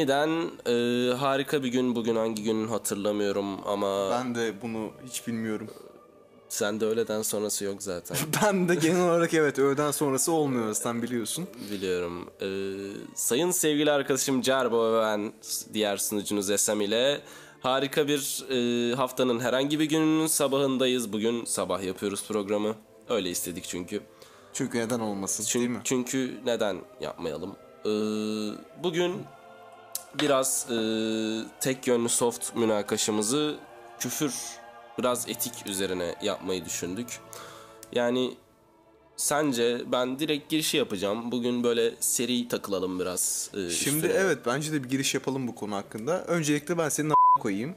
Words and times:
Yeniden 0.00 0.50
e, 0.66 1.14
harika 1.14 1.62
bir 1.62 1.68
gün 1.68 1.94
bugün 1.94 2.16
hangi 2.16 2.42
gün 2.42 2.68
hatırlamıyorum 2.68 3.66
ama 3.66 4.10
Ben 4.10 4.34
de 4.34 4.52
bunu 4.62 4.90
hiç 5.06 5.26
bilmiyorum. 5.26 5.70
sen 6.48 6.80
de 6.80 6.84
öğleden 6.86 7.22
sonrası 7.22 7.64
yok 7.64 7.82
zaten 7.82 8.16
Ben 8.44 8.68
de 8.68 8.74
genel 8.74 9.00
olarak 9.08 9.34
evet 9.34 9.58
öğleden 9.58 9.90
sonrası 9.90 10.32
olmuyor 10.32 10.74
sen 10.74 11.02
biliyorsun. 11.02 11.46
biliyorum. 11.72 12.30
E, 12.42 12.48
sayın 13.14 13.50
sevgili 13.50 13.90
arkadaşım 13.90 14.42
Cerbo 14.42 14.92
ve 14.92 15.00
ben 15.00 15.32
diğer 15.74 15.96
sunucunuz 15.96 16.50
Esem 16.50 16.80
ile 16.80 17.20
harika 17.60 18.08
bir 18.08 18.44
e, 18.50 18.94
haftanın 18.94 19.40
herhangi 19.40 19.80
bir 19.80 19.84
gününün 19.84 20.26
sabahındayız. 20.26 21.12
Bugün 21.12 21.44
sabah 21.44 21.82
yapıyoruz 21.82 22.24
programı. 22.28 22.74
Öyle 23.08 23.30
istedik 23.30 23.64
çünkü. 23.64 24.00
Çünkü 24.52 24.78
neden 24.78 25.00
olmasın 25.00 25.58
değil 25.60 25.70
mi? 25.70 25.80
Çünkü 25.84 26.40
neden 26.46 26.76
yapmayalım? 27.00 27.56
Ee, 27.84 27.88
bugün 28.82 29.12
biraz 30.20 30.66
e, 30.70 30.76
tek 31.60 31.86
yönlü 31.86 32.08
soft 32.08 32.56
münakaşamızı 32.56 33.56
küfür, 34.00 34.34
biraz 34.98 35.28
etik 35.28 35.52
üzerine 35.66 36.14
yapmayı 36.22 36.64
düşündük. 36.64 37.18
Yani 37.92 38.34
sence 39.16 39.80
ben 39.92 40.18
direkt 40.18 40.50
girişi 40.50 40.76
yapacağım. 40.76 41.32
Bugün 41.32 41.62
böyle 41.64 41.94
seri 42.00 42.48
takılalım 42.48 43.00
biraz. 43.00 43.50
e, 43.54 43.70
Şimdi 43.70 43.96
üstüne. 44.06 44.12
evet 44.12 44.38
bence 44.46 44.72
de 44.72 44.84
bir 44.84 44.88
giriş 44.88 45.14
yapalım 45.14 45.48
bu 45.48 45.54
konu 45.54 45.74
hakkında. 45.76 46.24
Öncelikle 46.24 46.78
ben 46.78 46.88
senin 46.88 47.10
a- 47.10 47.40
koyayım. 47.40 47.74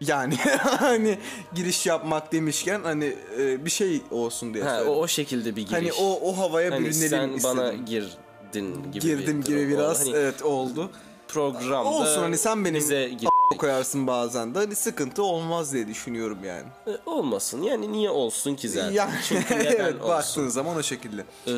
Yani 0.00 0.34
hani 0.58 1.18
giriş 1.54 1.86
yapmak 1.86 2.32
demişken 2.32 2.80
hani 2.82 3.16
e, 3.38 3.64
bir 3.64 3.70
şey 3.70 4.02
olsun 4.10 4.54
diye 4.54 4.64
Ha, 4.64 4.82
o, 4.84 4.90
o 4.90 5.08
şekilde 5.08 5.56
bir 5.56 5.62
giriş. 5.62 5.72
Hani 5.72 5.92
o 5.92 6.20
o 6.30 6.38
havaya 6.38 6.70
Hani 6.70 6.80
bürünelim 6.84 7.08
sen 7.08 7.28
istedim. 7.28 7.56
bana 7.56 7.72
girdin 8.52 8.92
gibi 8.92 9.00
Girdim 9.00 9.40
bir 9.40 9.46
gibi 9.46 9.68
biraz 9.68 10.00
oldu. 10.00 10.10
Hani 10.10 10.16
evet 10.22 10.42
oldu. 10.42 10.90
programda 11.28 11.84
Olsun 11.84 12.22
hani 12.22 12.38
sen 12.38 12.64
benim 12.64 12.74
bize 12.80 13.10
a- 13.54 13.56
koyarsın 13.56 14.06
bazen 14.06 14.54
de 14.54 14.58
hani 14.58 14.74
sıkıntı 14.74 15.22
olmaz 15.22 15.72
diye 15.72 15.88
düşünüyorum 15.88 16.38
yani. 16.44 16.66
E, 16.86 16.90
olmasın. 17.06 17.62
Yani 17.62 17.92
niye 17.92 18.10
olsun 18.10 18.54
ki 18.54 18.68
zaten? 18.68 18.90
Yani 18.92 19.12
Çünkü 19.28 19.54
evet 19.54 19.94
olsun? 19.94 20.08
baktığın 20.08 20.48
zaman 20.48 20.76
o 20.76 20.82
şekilde. 20.82 21.24
Ee, 21.46 21.52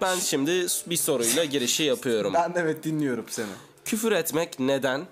ben 0.00 0.16
şimdi 0.16 0.66
bir 0.86 0.96
soruyla 0.96 1.44
girişi 1.44 1.82
yapıyorum. 1.82 2.34
Ben 2.34 2.52
evet 2.56 2.84
dinliyorum 2.84 3.24
seni. 3.28 3.46
Küfür 3.84 4.12
etmek 4.12 4.58
neden 4.60 5.06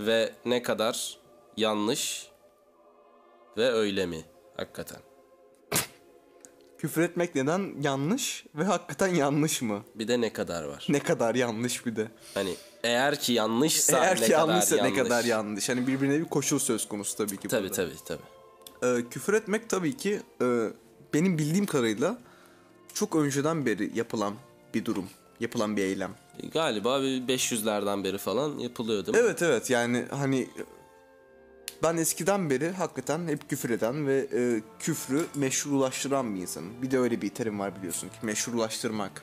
ve 0.00 0.32
ne 0.44 0.62
kadar 0.62 1.18
yanlış 1.56 2.28
ve 3.56 3.70
öyle 3.72 4.06
mi 4.06 4.24
hakikaten? 4.56 4.98
Küfür 6.78 7.02
etmek 7.02 7.34
neden 7.34 7.74
yanlış 7.82 8.44
ve 8.54 8.64
hakikaten 8.64 9.14
yanlış 9.14 9.62
mı? 9.62 9.82
Bir 9.94 10.08
de 10.08 10.20
ne 10.20 10.32
kadar 10.32 10.64
var? 10.64 10.86
Ne 10.88 10.98
kadar 11.00 11.34
yanlış 11.34 11.86
bir 11.86 11.96
de. 11.96 12.08
Hani 12.34 12.54
eğer 12.82 13.20
ki 13.20 13.32
yanlışsa 13.32 13.98
Eğer 14.04 14.16
ne 14.20 14.26
ki 14.26 14.32
kadar 14.32 14.48
yanlışsa 14.48 14.76
yanlış? 14.76 14.92
ne 14.96 15.02
kadar 15.02 15.24
yanlış. 15.24 15.68
Hani 15.68 15.86
birbirine 15.86 16.18
bir 16.20 16.24
koşul 16.24 16.58
söz 16.58 16.88
konusu 16.88 17.16
tabii 17.16 17.36
ki 17.36 17.48
Tabii 17.48 17.62
burada. 17.68 17.74
tabii 17.74 17.94
tabii. 18.06 18.98
Ee, 18.98 19.04
küfür 19.10 19.32
etmek 19.34 19.68
tabii 19.70 19.96
ki 19.96 20.20
e, 20.42 20.68
benim 21.14 21.38
bildiğim 21.38 21.66
kadarıyla 21.66 22.18
çok 22.94 23.16
önceden 23.16 23.66
beri 23.66 23.90
yapılan 23.94 24.34
bir 24.74 24.84
durum. 24.84 25.06
Yapılan 25.40 25.76
bir 25.76 25.82
eylem. 25.82 26.10
Galiba 26.52 27.02
bir 27.02 27.22
500'lerden 27.28 28.04
beri 28.04 28.18
falan 28.18 28.58
yapılıyor 28.58 29.06
değil 29.06 29.18
mi? 29.18 29.24
Evet 29.24 29.42
evet 29.42 29.70
yani 29.70 30.04
hani 30.10 30.48
ben 31.82 31.96
eskiden 31.96 32.50
beri 32.50 32.70
hakikaten 32.70 33.28
hep 33.28 33.50
küfür 33.50 33.70
eden 33.70 34.06
ve 34.06 34.26
e, 34.34 34.62
küfrü 34.78 35.26
meşrulaştıran 35.34 36.34
bir 36.34 36.40
insanım. 36.40 36.82
Bir 36.82 36.90
de 36.90 36.98
öyle 36.98 37.22
bir 37.22 37.28
terim 37.28 37.58
var 37.58 37.76
biliyorsun 37.76 38.08
ki 38.08 38.14
meşrulaştırmak. 38.22 39.22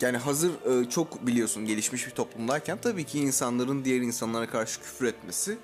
Yani 0.00 0.16
hazır 0.16 0.50
e, 0.50 0.90
çok 0.90 1.26
biliyorsun 1.26 1.66
gelişmiş 1.66 2.06
bir 2.06 2.10
toplumdayken 2.10 2.78
tabii 2.82 3.04
ki 3.04 3.18
insanların 3.18 3.84
diğer 3.84 4.00
insanlara 4.00 4.50
karşı 4.50 4.80
küfür 4.80 5.06
etmesi 5.06 5.58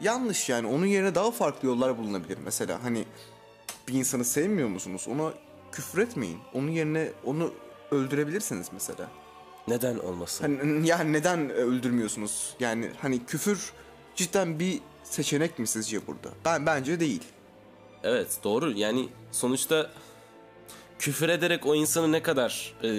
yanlış 0.00 0.48
yani. 0.48 0.66
Onun 0.66 0.86
yerine 0.86 1.14
daha 1.14 1.30
farklı 1.30 1.68
yollar 1.68 1.98
bulunabilir. 1.98 2.38
Mesela 2.44 2.84
hani 2.84 3.04
bir 3.88 3.92
insanı 3.92 4.24
sevmiyor 4.24 4.68
musunuz? 4.68 5.06
Ona 5.10 5.32
küfür 5.72 5.98
etmeyin. 5.98 6.38
Onun 6.52 6.68
yerine 6.68 7.08
onu 7.24 7.52
öldürebilirsiniz 7.90 8.66
mesela. 8.72 9.10
Neden 9.68 9.98
olmasın? 9.98 10.58
Hani 10.58 10.88
yani 10.88 11.12
neden 11.12 11.50
öldürmüyorsunuz? 11.50 12.56
Yani 12.60 12.90
hani 13.02 13.26
küfür 13.26 13.72
cidden 14.16 14.58
bir 14.58 14.80
seçenek 15.04 15.58
mi 15.58 15.66
sizce 15.66 16.06
burada? 16.06 16.28
Ben 16.44 16.66
bence 16.66 17.00
değil. 17.00 17.22
Evet 18.02 18.38
doğru 18.44 18.72
yani 18.72 19.08
sonuçta 19.32 19.90
küfür 20.98 21.28
ederek 21.28 21.66
o 21.66 21.74
insanı 21.74 22.12
ne 22.12 22.22
kadar 22.22 22.74
e, 22.84 22.90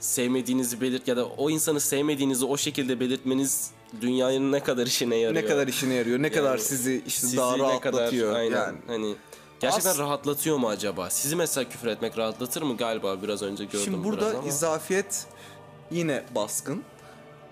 sevmediğinizi 0.00 0.80
belirt 0.80 1.08
ya 1.08 1.16
da 1.16 1.26
o 1.26 1.50
insanı 1.50 1.80
sevmediğinizi 1.80 2.44
o 2.44 2.56
şekilde 2.56 3.00
belirtmeniz 3.00 3.70
dünyanın 4.00 4.52
ne 4.52 4.62
kadar 4.62 4.86
işine 4.86 5.16
yarıyor. 5.16 5.44
Ne 5.44 5.48
kadar 5.48 5.68
işine 5.68 5.94
yarıyor? 5.94 6.22
Ne 6.22 6.32
kadar 6.32 6.58
sizi 6.58 7.02
işte 7.06 7.20
sizi 7.20 7.36
daha 7.36 7.58
rahatlatıyor 7.58 8.28
kadar, 8.28 8.40
aynen, 8.40 8.56
yani. 8.56 8.78
Hani 8.86 9.14
gerçekten 9.60 9.90
As- 9.90 9.98
rahatlatıyor 9.98 10.56
mu 10.56 10.68
acaba? 10.68 11.10
Sizi 11.10 11.36
mesela 11.36 11.68
küfür 11.68 11.88
etmek 11.88 12.18
rahatlatır 12.18 12.62
mı 12.62 12.76
galiba 12.76 13.22
biraz 13.22 13.42
önce 13.42 13.64
gördüm 13.64 13.80
Şimdi 13.84 13.96
biraz 13.96 14.04
burada 14.12 14.38
ama. 14.38 14.48
izafiyet 14.48 15.26
yine 15.90 16.24
baskın. 16.34 16.82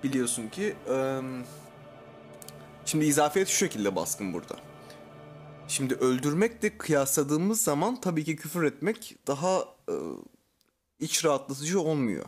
Biliyorsun 0.05 0.49
ki 0.49 0.75
eee, 0.89 1.21
şimdi 2.85 3.05
izafiyet 3.05 3.49
şu 3.49 3.57
şekilde 3.57 3.97
baskın 3.97 4.33
burada. 4.33 4.57
Şimdi 5.69 5.95
öldürmekle 5.95 6.79
kıyasladığımız 6.79 7.63
zaman 7.63 8.01
tabii 8.01 8.25
ki 8.25 8.37
küfür 8.37 8.63
etmek 8.65 9.17
daha 9.27 9.65
eee, 9.89 9.95
iç 11.01 11.25
rahatlatıcı 11.25 11.81
olmuyor. 11.81 12.25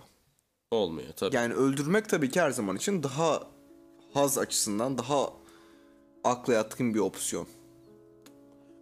Olmuyor 0.70 1.12
tabii. 1.16 1.36
Yani 1.36 1.54
öldürmek 1.54 2.08
tabii 2.08 2.30
ki 2.30 2.40
her 2.40 2.50
zaman 2.50 2.76
için 2.76 3.02
daha 3.02 3.42
haz 4.14 4.38
açısından 4.38 4.98
daha 4.98 5.32
akla 6.24 6.52
yatkın 6.52 6.94
bir 6.94 7.00
opsiyon. 7.00 7.46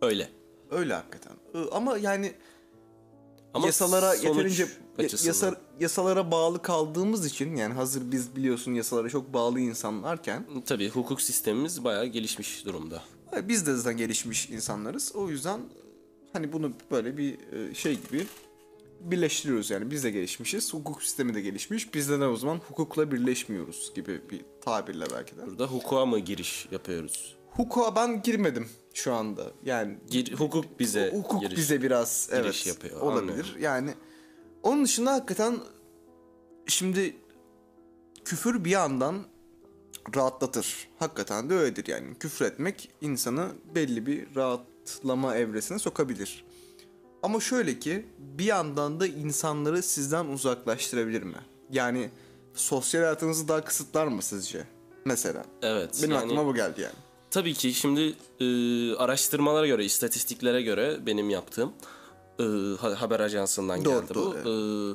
Öyle. 0.03 0.31
Öyle 0.71 0.95
hakikaten. 0.95 1.33
Ama 1.73 1.99
yani 1.99 2.33
Ama 3.55 3.67
yasalara 3.67 4.15
sonuç 4.17 4.25
yeterince 4.25 4.69
açısından. 4.99 5.29
yasa, 5.29 5.61
yasalara 5.81 6.31
bağlı 6.31 6.63
kaldığımız 6.63 7.27
için 7.27 7.57
yani 7.57 7.75
hazır 7.75 8.13
biz 8.13 8.37
biliyorsun 8.37 8.75
yasalara 8.75 9.09
çok 9.11 9.33
bağlı 9.35 9.61
insanlarken 9.61 10.47
Tabii 10.67 10.89
hukuk 10.89 11.21
sistemimiz 11.23 11.85
bayağı 11.85 12.07
gelişmiş 12.07 12.65
durumda. 12.67 13.03
biz 13.43 13.67
de 13.67 13.75
zaten 13.77 13.97
gelişmiş 13.97 14.51
insanlarız. 14.51 15.13
O 15.17 15.29
yüzden 15.29 15.61
hani 16.33 16.53
bunu 16.53 16.73
böyle 16.91 17.17
bir 17.17 17.39
e, 17.53 17.75
şey 17.75 17.99
gibi 18.01 18.27
birleştiriyoruz 19.01 19.71
yani 19.71 19.91
biz 19.91 20.05
de 20.05 20.11
gelişmişiz. 20.11 20.75
Hukuk 20.75 21.03
sistemi 21.03 21.35
de 21.35 21.41
gelişmiş. 21.41 21.95
Biz 21.95 22.11
de 22.11 22.21
ne 22.21 22.27
o 22.27 22.37
zaman 22.37 22.61
hukukla 22.69 23.13
birleşmiyoruz 23.13 23.93
gibi 23.95 24.21
bir 24.31 24.41
tabirle 24.61 25.05
belki 25.15 25.37
de. 25.37 25.47
Burada 25.47 25.67
hukuka 25.67 26.07
mı 26.07 26.19
giriş 26.19 26.69
yapıyoruz? 26.71 27.37
Hukuka 27.51 27.97
ben 27.97 28.23
girmedim 28.23 28.69
şu 28.95 29.15
anda. 29.15 29.43
Yani 29.65 29.99
Gir, 30.11 30.33
hukuk 30.33 30.81
bize 30.81 31.11
hukuk 31.15 31.41
giriş. 31.41 31.57
bize 31.59 31.83
biraz 31.83 32.29
giriş 32.31 32.41
evet 32.45 32.67
yapıyor, 32.67 33.01
olabilir. 33.01 33.21
anlıyorum. 33.31 33.51
Yani 33.61 33.95
onun 34.65 34.85
dışında 34.85 35.13
hakikaten 35.13 35.57
şimdi 36.67 37.17
küfür 38.25 38.65
bir 38.65 38.71
yandan 38.71 39.17
rahatlatır. 40.17 40.89
Hakikaten 40.99 41.51
de 41.51 41.55
öyledir 41.55 41.87
yani. 41.87 42.19
Küfür 42.21 42.45
etmek 42.45 42.91
insanı 43.01 43.49
belli 43.75 44.07
bir 44.07 44.37
rahatlama 44.37 45.37
evresine 45.37 45.79
sokabilir. 45.79 46.45
Ama 47.23 47.41
şöyle 47.41 47.79
ki 47.79 48.07
bir 48.19 48.45
yandan 48.45 49.01
da 49.01 49.07
insanları 49.07 49.83
sizden 49.83 50.27
uzaklaştırabilir 50.27 51.23
mi? 51.23 51.39
Yani 51.71 52.11
sosyal 52.55 53.03
hayatınızı 53.03 53.49
daha 53.49 53.65
kısıtlar 53.65 54.07
mı 54.07 54.23
sizce? 54.23 54.65
Mesela. 55.05 55.45
Evet. 55.63 55.99
Benim 56.03 56.15
yani- 56.15 56.25
aklıma 56.25 56.47
bu 56.47 56.55
geldi 56.55 56.81
yani. 56.81 56.95
Tabii 57.31 57.55
ki 57.55 57.75
şimdi 57.75 58.15
e, 58.41 58.47
araştırmalara 58.97 59.67
göre, 59.67 59.85
istatistiklere 59.85 60.63
göre 60.63 61.07
benim 61.07 61.31
yaptığım 61.31 61.73
Ha- 62.81 63.01
haber 63.01 63.21
ajansından 63.21 63.85
Doğru, 63.85 64.01
geldi 64.01 64.15
doğru, 64.15 64.35
bu. 64.45 64.51
Ee, 64.51 64.95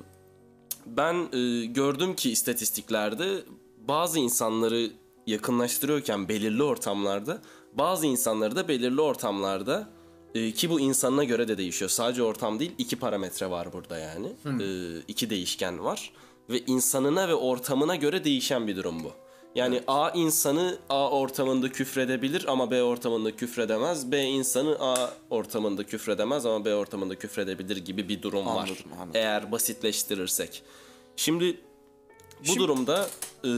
ben 0.85 1.37
e, 1.37 1.65
gördüm 1.65 2.15
ki 2.15 2.31
istatistiklerde 2.31 3.43
bazı 3.87 4.19
insanları 4.19 4.91
yakınlaştırıyorken 5.27 6.27
belirli 6.27 6.63
ortamlarda 6.63 7.41
bazı 7.73 8.05
insanları 8.05 8.55
da 8.55 8.67
belirli 8.67 9.01
ortamlarda 9.01 9.89
e, 10.35 10.51
ki 10.51 10.69
bu 10.69 10.79
insanına 10.79 11.23
göre 11.23 11.47
de 11.47 11.57
değişiyor. 11.57 11.89
Sadece 11.89 12.23
ortam 12.23 12.59
değil 12.59 12.71
iki 12.77 12.95
parametre 12.95 13.49
var 13.49 13.73
burada 13.73 13.97
yani. 13.97 14.27
E, 14.63 14.97
iki 15.07 15.29
değişken 15.29 15.83
var 15.83 16.13
ve 16.49 16.59
insanına 16.59 17.27
ve 17.27 17.35
ortamına 17.35 17.95
göre 17.95 18.23
değişen 18.23 18.67
bir 18.67 18.75
durum 18.75 19.03
bu. 19.03 19.11
Yani 19.55 19.83
A 19.87 20.09
insanı 20.09 20.77
A 20.89 21.09
ortamında 21.11 21.71
küfredebilir 21.71 22.45
ama 22.47 22.71
B 22.71 22.83
ortamında 22.83 23.35
küfredemez. 23.35 24.11
B 24.11 24.23
insanı 24.23 24.77
A 24.79 25.13
ortamında 25.29 25.83
küfredemez 25.83 26.45
ama 26.45 26.65
B 26.65 26.75
ortamında 26.75 27.15
küfredebilir 27.15 27.77
gibi 27.77 28.09
bir 28.09 28.21
durum 28.21 28.45
var. 28.45 28.51
Anladım, 28.51 28.75
anladım. 28.93 29.11
Eğer 29.13 29.51
basitleştirirsek. 29.51 30.63
Şimdi 31.15 31.61
bu 32.49 32.55
durumda 32.55 33.09
e, 33.43 33.51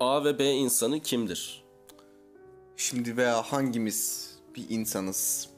A 0.00 0.24
ve 0.24 0.38
B 0.38 0.50
insanı 0.50 1.00
kimdir? 1.00 1.64
Şimdi 2.76 3.16
veya 3.16 3.42
hangimiz 3.42 4.30
bir 4.56 4.66
insanız 4.68 5.48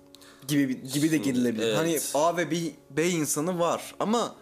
gibi 0.48 0.92
gibi 0.92 1.10
de 1.10 1.16
girilebilir. 1.16 1.66
evet. 1.66 1.76
Hani 1.76 1.98
A 2.14 2.36
ve 2.36 2.50
B, 2.50 2.56
B 2.90 3.08
insanı 3.08 3.58
var 3.58 3.94
ama 4.00 4.36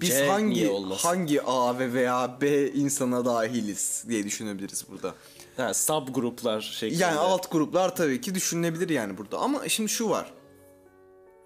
biz 0.00 0.08
C 0.08 0.28
hangi 0.28 0.72
hangi 0.96 1.42
A 1.42 1.78
ve 1.78 1.92
veya 1.92 2.38
B 2.40 2.68
insana 2.72 3.24
dahiliz 3.24 4.04
diye 4.08 4.24
düşünebiliriz 4.24 4.84
burada. 4.90 5.14
Ha, 5.56 5.74
subgruplar 5.74 6.60
şeklinde. 6.60 7.02
Yani 7.02 7.18
alt 7.18 7.50
gruplar 7.50 7.96
tabii 7.96 8.20
ki 8.20 8.34
düşünülebilir 8.34 8.88
yani 8.88 9.18
burada. 9.18 9.38
Ama 9.38 9.68
şimdi 9.68 9.88
şu 9.88 10.10
var. 10.10 10.32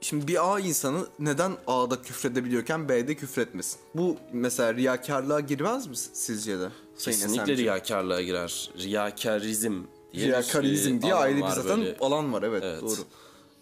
Şimdi 0.00 0.28
bir 0.28 0.52
A 0.52 0.60
insanı 0.60 1.06
neden 1.18 1.52
A'da 1.66 2.02
küfredebiliyorken 2.02 2.88
B'de 2.88 3.14
küfretmesin? 3.14 3.80
Bu 3.94 4.16
mesela 4.32 4.74
riyakarlığa 4.74 5.40
girmez 5.40 5.86
mi 5.86 5.96
sizce 5.96 6.58
de? 6.60 6.68
Kesinlikle 6.98 7.56
riyakarlığa 7.56 8.22
girer. 8.22 8.70
Riyakarizm 8.78 9.82
diye 10.12 10.24
bir, 10.26 10.28
Riyakarizm 10.32 10.94
e, 10.96 11.02
diye 11.02 11.14
alan 11.14 11.22
ayrı 11.22 11.36
bir 11.36 11.48
zaten 11.48 11.80
böyle. 11.80 11.96
alan 12.00 12.32
var 12.32 12.42
evet, 12.42 12.62
Evet. 12.66 12.82
doğru. 12.82 13.00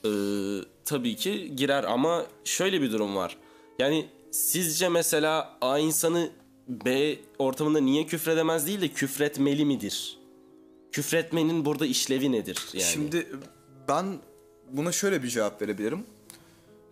Ee, 0.04 0.64
tabii 0.84 1.16
ki 1.16 1.56
girer 1.56 1.84
ama 1.84 2.25
şöyle 2.44 2.82
bir 2.82 2.93
durum 2.93 3.16
var. 3.16 3.36
Yani 3.78 4.08
sizce 4.31 4.88
mesela 4.88 5.59
A 5.61 5.79
insanı 5.79 6.31
B 6.69 7.17
ortamında 7.38 7.81
niye 7.81 8.06
küfredemez 8.06 8.67
değil 8.67 8.81
de 8.81 8.88
küfretmeli 8.88 9.65
midir? 9.65 10.19
Küfretmenin 10.93 11.65
burada 11.65 11.87
işlevi 11.87 12.32
nedir 12.32 12.69
yani? 12.73 12.85
Şimdi 12.85 13.27
ben 13.88 14.19
buna 14.71 14.93
şöyle 14.93 15.23
bir 15.23 15.29
cevap 15.29 15.62
verebilirim. 15.62 16.05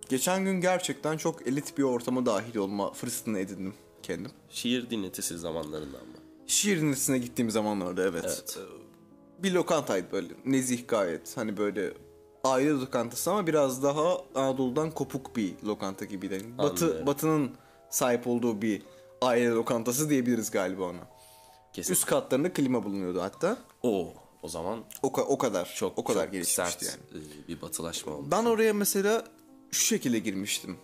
Geçen 0.08 0.44
gün 0.44 0.60
gerçekten 0.60 1.16
çok 1.16 1.46
elit 1.46 1.78
bir 1.78 1.82
ortama 1.82 2.26
dahil 2.26 2.56
olma 2.56 2.92
fırsatını 2.92 3.38
edindim 3.38 3.74
kendim. 4.02 4.30
şiir 4.50 4.90
dinletisi 4.90 5.38
zamanlarından 5.38 6.06
mı? 6.06 6.14
Şiir 6.46 6.80
dinletisine 6.80 7.18
gittiğim 7.18 7.50
zamanlarda 7.50 8.02
evet. 8.02 8.24
Evet. 8.24 8.58
Bir 9.38 9.52
lokantaydı 9.52 10.12
böyle 10.12 10.28
nezih 10.44 10.88
gayet. 10.88 11.36
Hani 11.36 11.56
böyle 11.56 11.92
aile 12.50 12.70
lokantası 12.70 13.30
ama 13.30 13.46
biraz 13.46 13.82
daha 13.82 14.18
Anadolu'dan 14.34 14.90
kopuk 14.90 15.36
bir 15.36 15.54
lokanta 15.64 16.04
gibiydi. 16.04 16.34
Yani 16.34 16.58
Batı. 16.58 17.06
Batı'nın 17.06 17.50
sahip 17.90 18.26
olduğu 18.26 18.62
bir 18.62 18.82
aile 19.22 19.50
lokantası 19.50 20.10
diyebiliriz 20.10 20.50
galiba 20.50 20.82
ona. 20.84 21.08
Kesin. 21.72 21.92
Üst 21.92 22.06
katlarında 22.06 22.52
klima 22.52 22.84
bulunuyordu 22.84 23.20
hatta. 23.22 23.56
O 23.82 24.08
o 24.42 24.48
zaman 24.48 24.84
O, 25.02 25.08
ka- 25.08 25.22
o 25.24 25.38
kadar 25.38 25.74
çok 25.76 25.98
o 25.98 26.04
kadar 26.04 26.24
çok 26.24 26.32
gelişmişti 26.32 26.84
sert 26.84 26.98
yani. 27.14 27.24
e, 27.44 27.48
bir 27.48 27.60
batılaşma 27.62 28.12
oldu. 28.12 28.26
Ben 28.30 28.44
oraya 28.44 28.72
mesela 28.74 29.24
şu 29.70 29.84
şekilde 29.84 30.18
girmiştim. 30.18 30.76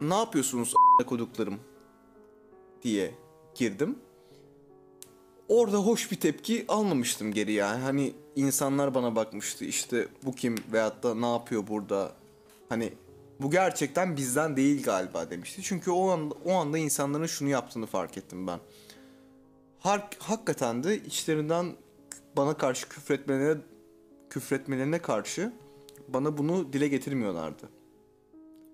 Ne 0.00 0.14
yapıyorsunuz 0.14 0.74
a**a 0.76 1.06
koduklarım 1.06 1.60
diye 2.82 3.14
girdim. 3.54 3.98
Orada 5.48 5.76
hoş 5.76 6.10
bir 6.12 6.20
tepki 6.20 6.64
almamıştım 6.68 7.32
geri 7.32 7.52
yani. 7.52 7.82
Hani 7.82 8.12
insanlar 8.36 8.94
bana 8.94 9.16
bakmıştı 9.16 9.64
işte 9.64 10.08
bu 10.24 10.34
kim 10.34 10.54
veyahut 10.72 11.02
da 11.02 11.14
ne 11.14 11.32
yapıyor 11.32 11.66
burada. 11.66 12.12
Hani 12.68 12.92
bu 13.40 13.50
gerçekten 13.50 14.16
bizden 14.16 14.56
değil 14.56 14.82
galiba 14.82 15.30
demişti. 15.30 15.62
Çünkü 15.62 15.90
o 15.90 16.10
anda, 16.10 16.34
o 16.44 16.52
anda 16.52 16.78
insanların 16.78 17.26
şunu 17.26 17.48
yaptığını 17.48 17.86
fark 17.86 18.18
ettim 18.18 18.46
ben. 18.46 18.60
Har- 19.84 20.18
hakikaten 20.18 20.84
de 20.84 20.96
içlerinden 20.96 21.66
bana 22.36 22.56
karşı 22.56 22.88
küfretmelerine 22.88 23.60
küfretmelerine 24.30 24.98
karşı 24.98 25.52
bana 26.08 26.38
bunu 26.38 26.72
dile 26.72 26.88
getirmiyorlardı. 26.88 27.68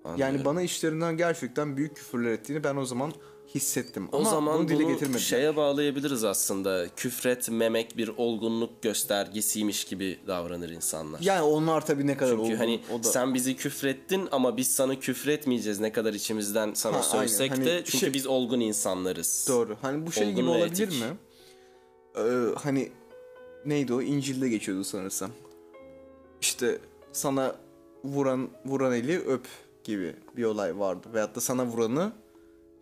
Yani 0.05 0.25
Anlıyorum. 0.25 0.45
bana 0.45 0.63
işlerinden 0.63 1.17
gerçekten 1.17 1.77
büyük 1.77 1.97
küfürler 1.97 2.31
ettiğini 2.33 2.65
ben 2.65 2.77
o 2.77 2.85
zaman 2.85 3.13
hissettim. 3.55 4.09
O 4.13 4.17
Ama 4.17 4.31
zaman 4.31 4.59
bunu 4.59 4.69
dile 4.69 4.85
getirmediler. 4.85 5.19
şeye 5.19 5.57
bağlayabiliriz 5.57 6.25
aslında. 6.25 6.87
Küfretmemek 6.97 7.97
bir 7.97 8.09
olgunluk 8.17 8.83
göstergesiymiş 8.83 9.85
gibi 9.85 10.19
davranır 10.27 10.69
insanlar. 10.71 11.21
Yani 11.21 11.43
onlar 11.43 11.87
tabii 11.87 12.07
ne 12.07 12.17
kadar 12.17 12.31
Çünkü 12.31 12.43
olgun, 12.43 12.55
hani 12.57 12.81
o 12.95 12.99
da 12.99 13.09
sen 13.09 13.35
bizi 13.35 13.57
küfrettin 13.57 14.29
ama 14.33 14.57
biz 14.57 14.75
sana 14.75 15.01
küfretmeyeceğiz 15.01 15.81
ne 15.81 15.93
kadar 15.93 16.15
içimizden 16.15 16.75
sana 16.75 16.97
Ha, 16.99 17.03
sövsek 17.03 17.53
aynen. 17.53 17.67
de 17.67 17.71
Hani 17.73 17.85
çünkü 17.85 17.99
şey- 17.99 18.15
biz 18.15 18.27
olgun 18.27 18.61
insanlarız. 18.61 19.47
doğru. 19.49 19.77
Hani 19.83 20.07
bu 20.07 20.13
şey 20.13 20.25
Olgun 20.25 20.37
gibi 20.37 20.49
olabilir 20.49 20.89
etik. 20.89 21.01
mi? 21.01 21.07
Ee, 22.17 22.23
hani 22.63 22.93
neydi 23.67 23.95
o? 23.95 24.03
İncil'de 24.03 24.49
geçiyordu 24.49 24.85
sanırsam. 24.85 25.31
İşte 26.41 26.79
sana 27.13 27.57
vuran 28.05 28.49
vuran 28.65 28.93
eli 28.93 29.19
öp 29.19 29.47
gibi 29.85 30.17
bir 30.37 30.45
olay 30.45 30.79
vardı. 30.79 31.09
Veyahut 31.15 31.37
da 31.37 31.41
sana 31.41 31.67
vuranı 31.67 32.13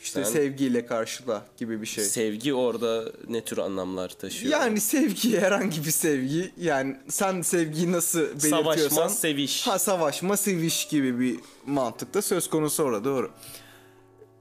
işte 0.02 0.24
Sen- 0.24 0.32
sevgiyle 0.32 0.86
karşıla 0.86 1.46
gibi 1.56 1.80
bir 1.80 1.86
şey. 1.86 2.04
Sevgi 2.04 2.54
orada 2.54 3.12
ne 3.28 3.44
tür 3.44 3.58
anlamlar 3.58 4.08
taşıyor? 4.08 4.52
Yani 4.52 4.80
sevgi 4.80 5.40
herhangi 5.40 5.84
bir 5.84 5.90
sevgi 5.90 6.52
yani 6.60 6.96
sen 7.08 7.42
sevgiyi 7.42 7.92
nasıl 7.92 8.20
belirtiyorsan 8.20 8.88
Savaşma, 8.88 9.08
seviş. 9.08 9.66
ha 9.66 9.78
savaşma 9.78 10.36
seviş 10.36 10.88
gibi 10.88 11.20
bir 11.20 11.40
mantıkta 11.66 12.22
söz 12.22 12.50
konusu 12.50 12.82
orada 12.82 13.04
doğru. 13.04 13.30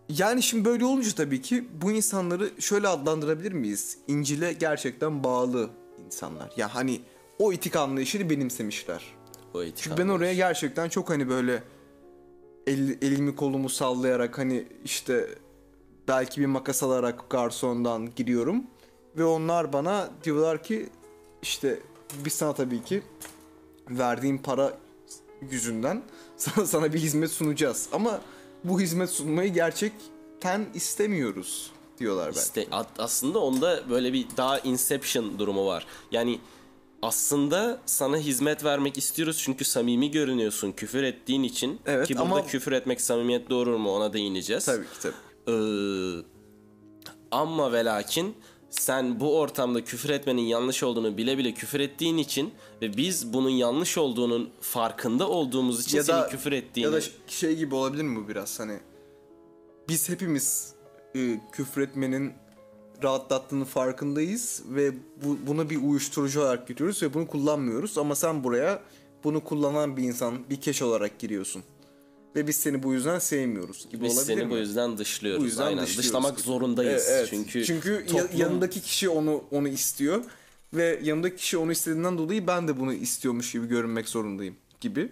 Yani 0.09 0.43
şimdi 0.43 0.65
böyle 0.65 0.85
olunca 0.85 1.11
tabii 1.11 1.41
ki 1.41 1.65
bu 1.81 1.91
insanları 1.91 2.49
şöyle 2.59 2.87
adlandırabilir 2.87 3.51
miyiz? 3.51 3.97
İncil'e 4.07 4.53
gerçekten 4.53 5.23
bağlı 5.23 5.69
insanlar. 6.05 6.51
Ya 6.57 6.75
hani 6.75 7.01
o 7.39 7.53
etik 7.53 7.75
anlayışını 7.75 8.30
benimsemişler. 8.30 9.03
O 9.53 9.63
etik 9.63 9.77
Çünkü 9.77 9.97
ben 9.97 10.01
anlayış. 10.03 10.19
oraya 10.21 10.33
gerçekten 10.33 10.89
çok 10.89 11.09
hani 11.09 11.30
böyle 11.30 11.63
el, 12.68 12.89
elimi 13.01 13.35
kolumu 13.35 13.69
sallayarak 13.69 14.37
hani 14.37 14.68
işte 14.85 15.27
belki 16.07 16.41
bir 16.41 16.45
makas 16.45 16.83
alarak 16.83 17.29
garsondan 17.29 18.09
giriyorum 18.15 18.63
ve 19.17 19.23
onlar 19.23 19.73
bana 19.73 20.09
diyorlar 20.23 20.63
ki 20.63 20.89
işte 21.41 21.79
biz 22.25 22.33
sana 22.33 22.53
tabii 22.53 22.83
ki 22.83 23.03
verdiğim 23.89 24.41
para 24.41 24.77
yüzünden 25.51 26.03
sana, 26.37 26.65
sana 26.65 26.93
bir 26.93 26.99
hizmet 26.99 27.31
sunacağız 27.31 27.89
ama 27.93 28.21
bu 28.63 28.81
hizmet 28.81 29.09
sunmayı 29.09 29.53
gerçekten 29.53 30.65
istemiyoruz 30.73 31.71
diyorlar 31.99 32.27
belki. 32.27 32.39
İşte 32.39 32.67
aslında 32.97 33.39
onda 33.39 33.89
böyle 33.89 34.13
bir 34.13 34.25
daha 34.37 34.59
inception 34.59 35.39
durumu 35.39 35.65
var. 35.65 35.85
Yani 36.11 36.39
aslında 37.01 37.81
sana 37.85 38.17
hizmet 38.17 38.63
vermek 38.63 38.97
istiyoruz 38.97 39.37
çünkü 39.43 39.65
samimi 39.65 40.11
görünüyorsun 40.11 40.71
küfür 40.71 41.03
ettiğin 41.03 41.43
için. 41.43 41.79
Evet, 41.85 42.07
Ki 42.07 42.13
burada 42.13 42.23
ama- 42.23 42.45
küfür 42.45 42.71
etmek 42.71 43.01
samimiyet 43.01 43.49
doğurur 43.49 43.75
mu 43.75 43.95
ona 43.95 44.13
değineceğiz. 44.13 44.65
Tabii 44.65 44.83
ki 44.83 44.99
tabii. 45.01 45.13
Ee, 45.48 45.52
ama 47.31 47.71
ve 47.71 47.86
lakin 47.86 48.36
sen 48.69 49.19
bu 49.19 49.40
ortamda 49.40 49.83
küfür 49.83 50.10
etmenin 50.10 50.42
yanlış 50.42 50.83
olduğunu 50.83 51.18
bile 51.18 51.38
bile 51.38 51.54
küfür 51.54 51.80
ettiğin 51.80 52.18
için 52.18 52.54
ve 52.81 52.98
biz 52.98 53.33
bunun 53.33 53.50
yanlış 53.50 53.98
olduğunun 53.98 54.50
farkında 54.62 55.30
olduğumuz 55.30 55.86
için 55.86 55.98
ya 55.98 56.04
senin 56.04 56.18
da 56.18 56.28
küfür 56.28 56.52
ettiğini 56.52 56.86
ya 56.86 56.94
da 56.94 57.02
şey 57.28 57.56
gibi 57.56 57.76
olabilir 57.76 58.04
mi 58.04 58.24
bu 58.24 58.28
biraz? 58.28 58.60
Hani 58.60 58.80
biz 59.90 60.10
hepimiz 60.10 60.74
e, 61.16 61.40
küfretmenin 61.52 62.33
rahatlattığının 63.04 63.66
farkındayız 63.66 64.64
ve 64.68 64.94
bu, 65.24 65.38
bunu 65.48 65.69
bir 65.69 65.81
uyuşturucu 65.83 66.42
olarak 66.42 66.68
görüyoruz 66.68 67.04
ve 67.04 67.14
bunu 67.14 67.28
kullanmıyoruz. 67.28 67.98
Ama 67.98 68.16
sen 68.16 68.44
buraya 68.44 68.81
bunu 69.24 69.44
kullanan 69.44 69.98
bir 69.98 70.04
insan 70.04 70.50
bir 70.50 70.62
keş 70.62 70.81
olarak 70.81 71.19
giriyorsun 71.19 71.64
ve 72.35 72.47
biz 72.47 72.56
seni 72.56 72.83
bu 72.83 72.94
yüzden 72.94 73.19
sevmiyoruz 73.19 73.88
gibi 73.92 74.04
biz 74.04 74.18
olabilir 74.18 74.35
seni 74.35 74.45
mi? 74.45 74.52
bu 74.52 74.57
yüzden 74.57 74.97
dışlıyoruz. 74.97 75.42
Bu 75.42 75.45
yüzden 75.45 75.66
Aynen. 75.66 75.83
dışlıyoruz 75.83 76.06
Dışlamak 76.06 76.40
zorundayız. 76.40 77.07
Evet, 77.07 77.18
evet. 77.18 77.28
Çünkü 77.30 77.66
çünkü 77.66 78.06
toplum- 78.07 78.38
yanındaki 78.38 78.81
kişi 78.81 79.09
onu 79.09 79.44
onu 79.52 79.68
istiyor 79.68 80.23
ve 80.73 81.00
yanındaki 81.04 81.35
kişi 81.35 81.57
onu 81.57 81.71
istediğinden 81.71 82.18
dolayı 82.18 82.47
ben 82.47 82.68
de 82.68 82.80
bunu 82.80 82.94
istiyormuş 82.94 83.52
gibi 83.52 83.68
görünmek 83.68 84.09
zorundayım 84.09 84.56
gibi 84.81 85.11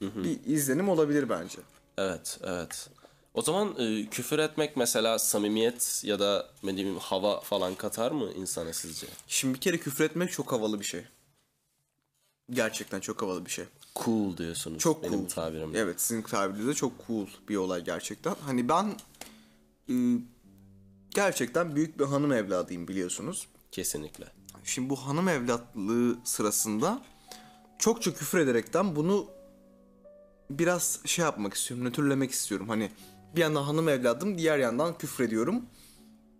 bir 0.00 0.38
izlenim 0.46 0.88
olabilir 0.88 1.28
bence. 1.28 1.58
Evet, 1.98 2.38
evet. 2.44 2.88
O 3.34 3.42
zaman 3.42 3.74
e, 3.78 4.06
küfür 4.06 4.38
etmek 4.38 4.76
mesela 4.76 5.18
samimiyet 5.18 6.02
ya 6.04 6.18
da 6.18 6.48
ne 6.62 6.76
diyeyim 6.76 6.98
hava 6.98 7.40
falan 7.40 7.74
katar 7.74 8.10
mı 8.10 8.32
insana 8.36 8.72
sizce? 8.72 9.06
Şimdi 9.28 9.54
bir 9.54 9.60
kere 9.60 9.78
küfür 9.78 10.04
etmek 10.04 10.32
çok 10.32 10.52
havalı 10.52 10.80
bir 10.80 10.84
şey. 10.84 11.02
Gerçekten 12.50 13.00
çok 13.00 13.22
havalı 13.22 13.46
bir 13.46 13.50
şey. 13.50 13.64
Cool 14.04 14.36
diyorsunuz. 14.36 14.78
Çok 14.78 15.02
benim 15.02 15.18
cool. 15.18 15.28
tabirimle. 15.28 15.78
Evet 15.78 16.00
sizin 16.00 16.22
tabirinizde 16.22 16.74
çok 16.74 16.92
cool 17.06 17.26
bir 17.48 17.56
olay 17.56 17.84
gerçekten. 17.84 18.34
Hani 18.40 18.68
ben 18.68 18.94
e, 19.88 19.94
gerçekten 21.10 21.76
büyük 21.76 21.98
bir 21.98 22.04
hanım 22.04 22.32
evladıyım 22.32 22.88
biliyorsunuz. 22.88 23.46
Kesinlikle. 23.72 24.26
Şimdi 24.64 24.90
bu 24.90 24.96
hanım 24.96 25.28
evlatlığı 25.28 26.16
sırasında 26.24 27.02
çokça 27.78 28.14
küfür 28.14 28.38
ederekten 28.38 28.96
bunu 28.96 29.26
biraz 30.50 31.00
şey 31.04 31.24
yapmak 31.24 31.54
istiyorum, 31.54 31.86
nötrlemek 31.86 32.30
istiyorum. 32.30 32.68
Hani 32.68 32.90
bir 33.36 33.40
yandan 33.40 33.62
hanım 33.62 33.88
evladım, 33.88 34.38
diğer 34.38 34.58
yandan 34.58 34.98
küfür 34.98 35.24
ediyorum. 35.24 35.66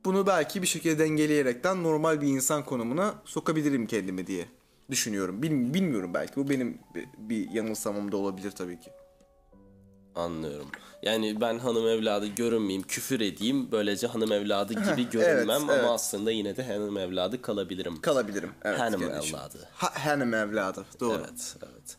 Bunu 0.04 0.26
belki 0.26 0.62
bir 0.62 0.66
şekilde 0.66 0.98
dengeleyerekten 0.98 1.82
normal 1.82 2.20
bir 2.20 2.26
insan 2.26 2.64
konumuna 2.64 3.14
sokabilirim 3.24 3.86
kendimi 3.86 4.26
diye 4.26 4.48
düşünüyorum. 4.90 5.42
Bil- 5.42 5.74
bilmiyorum 5.74 6.14
belki 6.14 6.36
bu 6.36 6.48
benim 6.48 6.78
bir- 7.18 7.50
yanılsamam 7.50 8.12
da 8.12 8.16
olabilir 8.16 8.50
tabii 8.50 8.80
ki. 8.80 8.90
Anlıyorum. 10.14 10.66
Yani 11.02 11.40
ben 11.40 11.58
hanım 11.58 11.88
evladı 11.88 12.26
görünmeyeyim, 12.26 12.82
küfür 12.82 13.20
edeyim. 13.20 13.72
Böylece 13.72 14.06
hanım 14.06 14.32
evladı 14.32 14.72
gibi 14.74 15.10
görünmem 15.10 15.50
ama 15.62 15.74
evet. 15.74 15.84
aslında 15.88 16.30
yine 16.30 16.56
de 16.56 16.62
hanım 16.62 16.98
evladı 16.98 17.42
kalabilirim. 17.42 18.00
Kalabilirim. 18.00 18.50
Evet, 18.64 18.80
Hanım 18.80 19.00
kardeşim. 19.00 19.36
evladı. 19.36 19.68
Ha, 19.74 19.90
hanım 20.06 20.34
evladı. 20.34 20.84
Doğru. 21.00 21.14
Evet, 21.18 21.56
evet. 21.62 21.96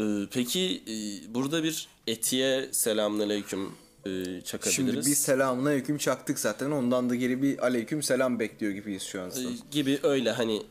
Ee, 0.00 0.28
peki 0.32 0.82
e, 0.88 0.94
burada 1.34 1.62
bir 1.62 1.88
etiye 2.06 2.68
selamünaleyküm 2.72 3.70
e, 4.06 4.40
çakabiliriz. 4.40 4.74
Şimdi 4.76 4.96
bir 4.96 5.14
selamına 5.14 5.68
aleyküm 5.68 5.98
çaktık 5.98 6.38
zaten. 6.38 6.70
Ondan 6.70 7.10
da 7.10 7.14
geri 7.14 7.42
bir 7.42 7.64
aleyküm 7.66 8.02
selam 8.02 8.38
bekliyor 8.38 8.72
gibiyiz 8.72 9.02
şu 9.02 9.22
an. 9.22 9.30
E, 9.30 9.32
gibi 9.70 10.00
öyle 10.02 10.30
hani 10.30 10.62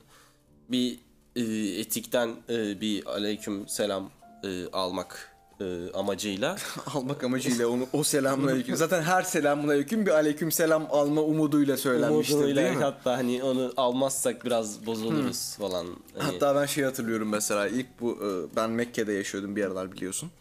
bir 0.70 1.00
e, 1.36 1.42
etikten 1.80 2.30
e, 2.50 2.82
bir 2.82 3.06
aleyküm 3.06 3.68
selam 3.68 4.10
e, 4.44 4.68
almak 4.74 5.32
e, 5.62 5.92
amacıyla 5.94 6.58
almak 6.96 7.24
amacıyla 7.24 7.68
onu 7.68 7.88
o 7.94 8.04
selamun 8.04 8.48
aleyküm. 8.48 8.76
Zaten 8.76 9.02
her 9.02 9.24
selamun 9.24 9.68
aleyküm 9.68 10.06
bir 10.06 10.12
aleyküm 10.12 10.52
selam 10.52 10.88
alma 10.90 11.22
umuduyla 11.22 11.78
söylenmiştir 11.78 12.36
umuduyla 12.36 12.64
değil 12.64 12.78
mi? 12.78 12.84
hatta 12.84 13.18
hani 13.18 13.44
onu 13.44 13.74
almazsak 13.78 14.46
biraz 14.46 14.86
bozuluruz 14.86 15.56
falan. 15.56 15.88
Hani, 16.18 16.32
Hatta 16.32 16.56
ben 16.56 16.66
şey 16.66 16.84
hatırlıyorum 16.84 17.30
mesela 17.30 17.68
ilk 17.68 17.88
bu 18.02 18.20
ben 18.56 18.70
Mekke'de 18.70 19.14
yaşıyordum 19.14 19.56
bir 19.56 19.64
aralar 19.64 19.92
biliyorsun. 19.92 20.32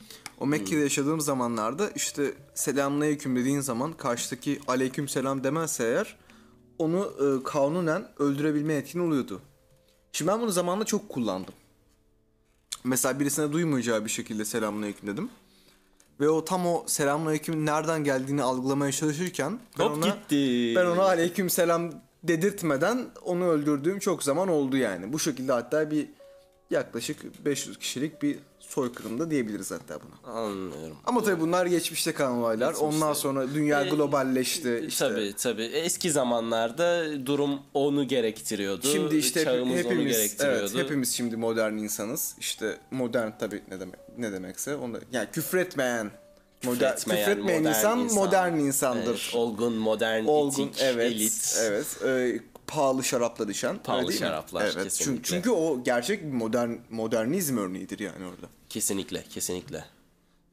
O 0.40 0.46
Mekke'de 0.46 0.80
yaşadığım 0.80 1.20
zamanlarda 1.20 1.90
işte 1.90 2.34
selamun 2.54 3.00
aleyküm 3.00 3.36
dediğin 3.36 3.60
zaman 3.60 3.92
karşıdaki 3.92 4.60
aleyküm 4.68 5.08
selam 5.08 5.44
demezse 5.44 5.84
eğer 5.84 6.16
onu 6.78 7.12
e, 7.20 7.42
kanunen 7.44 8.08
öldürebilme 8.18 8.74
etkin 8.74 9.00
oluyordu. 9.00 9.40
Şimdi 10.12 10.30
ben 10.30 10.40
bunu 10.40 10.50
zamanla 10.50 10.84
çok 10.84 11.08
kullandım. 11.08 11.54
Mesela 12.84 13.20
birisine 13.20 13.52
duymayacağı 13.52 14.04
bir 14.04 14.10
şekilde 14.10 14.44
selamun 14.44 14.82
aleyküm 14.82 15.08
dedim. 15.08 15.30
Ve 16.20 16.28
o 16.28 16.44
tam 16.44 16.66
o 16.66 16.84
selamun 16.86 17.26
aleyküm 17.26 17.66
nereden 17.66 18.04
geldiğini 18.04 18.42
algılamaya 18.42 18.92
çalışırken 18.92 19.58
ben 19.78 19.84
Hop 19.84 19.96
ona, 19.96 20.06
gitti. 20.06 20.72
ben 20.76 20.86
ona 20.86 21.02
aleyküm 21.02 21.50
selam 21.50 21.90
dedirtmeden 22.24 23.06
onu 23.24 23.48
öldürdüğüm 23.48 23.98
çok 23.98 24.22
zaman 24.22 24.48
oldu 24.48 24.76
yani. 24.76 25.12
Bu 25.12 25.18
şekilde 25.18 25.52
hatta 25.52 25.90
bir 25.90 26.08
yaklaşık 26.70 27.44
500 27.44 27.78
kişilik 27.78 28.22
bir 28.22 28.38
soykırımda 28.60 29.30
diyebiliriz 29.30 29.70
hatta 29.70 29.98
buna. 30.02 30.32
Anlıyorum. 30.34 30.96
Ama 31.06 31.22
tabii 31.22 31.40
bunlar 31.40 31.66
geçmişte 31.66 32.12
kalan 32.14 32.38
olaylar. 32.38 32.74
Ondan 32.74 33.12
sonra 33.12 33.54
dünya 33.54 33.84
E, 33.84 33.88
globalleşti. 33.88 34.84
işte. 34.88 35.08
Tabii 35.08 35.34
tabii. 35.38 35.62
Eski 35.64 36.10
zamanlarda 36.10 37.04
durum 37.26 37.60
onu 37.74 38.08
gerektiriyordu. 38.08 38.86
Şimdi 38.86 39.16
işte 39.16 39.44
Çağımız 39.44 39.68
onu 39.68 39.76
hepimiz 39.76 40.16
gerektiriyordu. 40.16 40.70
evet, 40.74 40.84
hepimiz 40.84 41.12
şimdi 41.16 41.36
modern 41.36 41.72
insanız. 41.76 42.34
İşte 42.38 42.78
modern 42.90 43.30
tabii 43.38 43.62
ne 43.70 43.80
demek 43.80 43.94
ne 44.18 44.32
demekse 44.32 44.76
onu 44.76 44.98
yani 45.12 45.28
küfretmeyen 45.32 46.10
modern 46.64 46.94
Küfretmeyen 46.94 47.26
küfretmeyen 47.26 47.60
modern 47.62 47.76
insan, 47.78 47.98
insan. 47.98 48.18
modern 48.24 48.54
insandır. 48.58 49.06
Evet, 49.24 49.34
olgun, 49.34 49.72
modern, 49.72 50.24
Olgun 50.24 50.66
etik, 50.68 50.80
evet 50.82 51.12
elit. 51.12 51.58
evet 51.62 51.86
e, 52.04 52.40
pahalı 52.70 53.04
şaraplar 53.04 53.48
içen 53.48 53.78
Pahalı 53.78 54.12
şaraplar, 54.12 54.64
evet, 54.64 54.74
kesinlikle. 54.74 55.04
Çünkü, 55.04 55.22
çünkü 55.22 55.50
o 55.50 55.84
gerçek 55.84 56.22
bir 56.22 56.32
modern 56.32 56.72
modernizm 56.90 57.58
örneğidir 57.58 57.98
yani 57.98 58.26
orada. 58.26 58.46
Kesinlikle, 58.68 59.22
kesinlikle. 59.22 59.84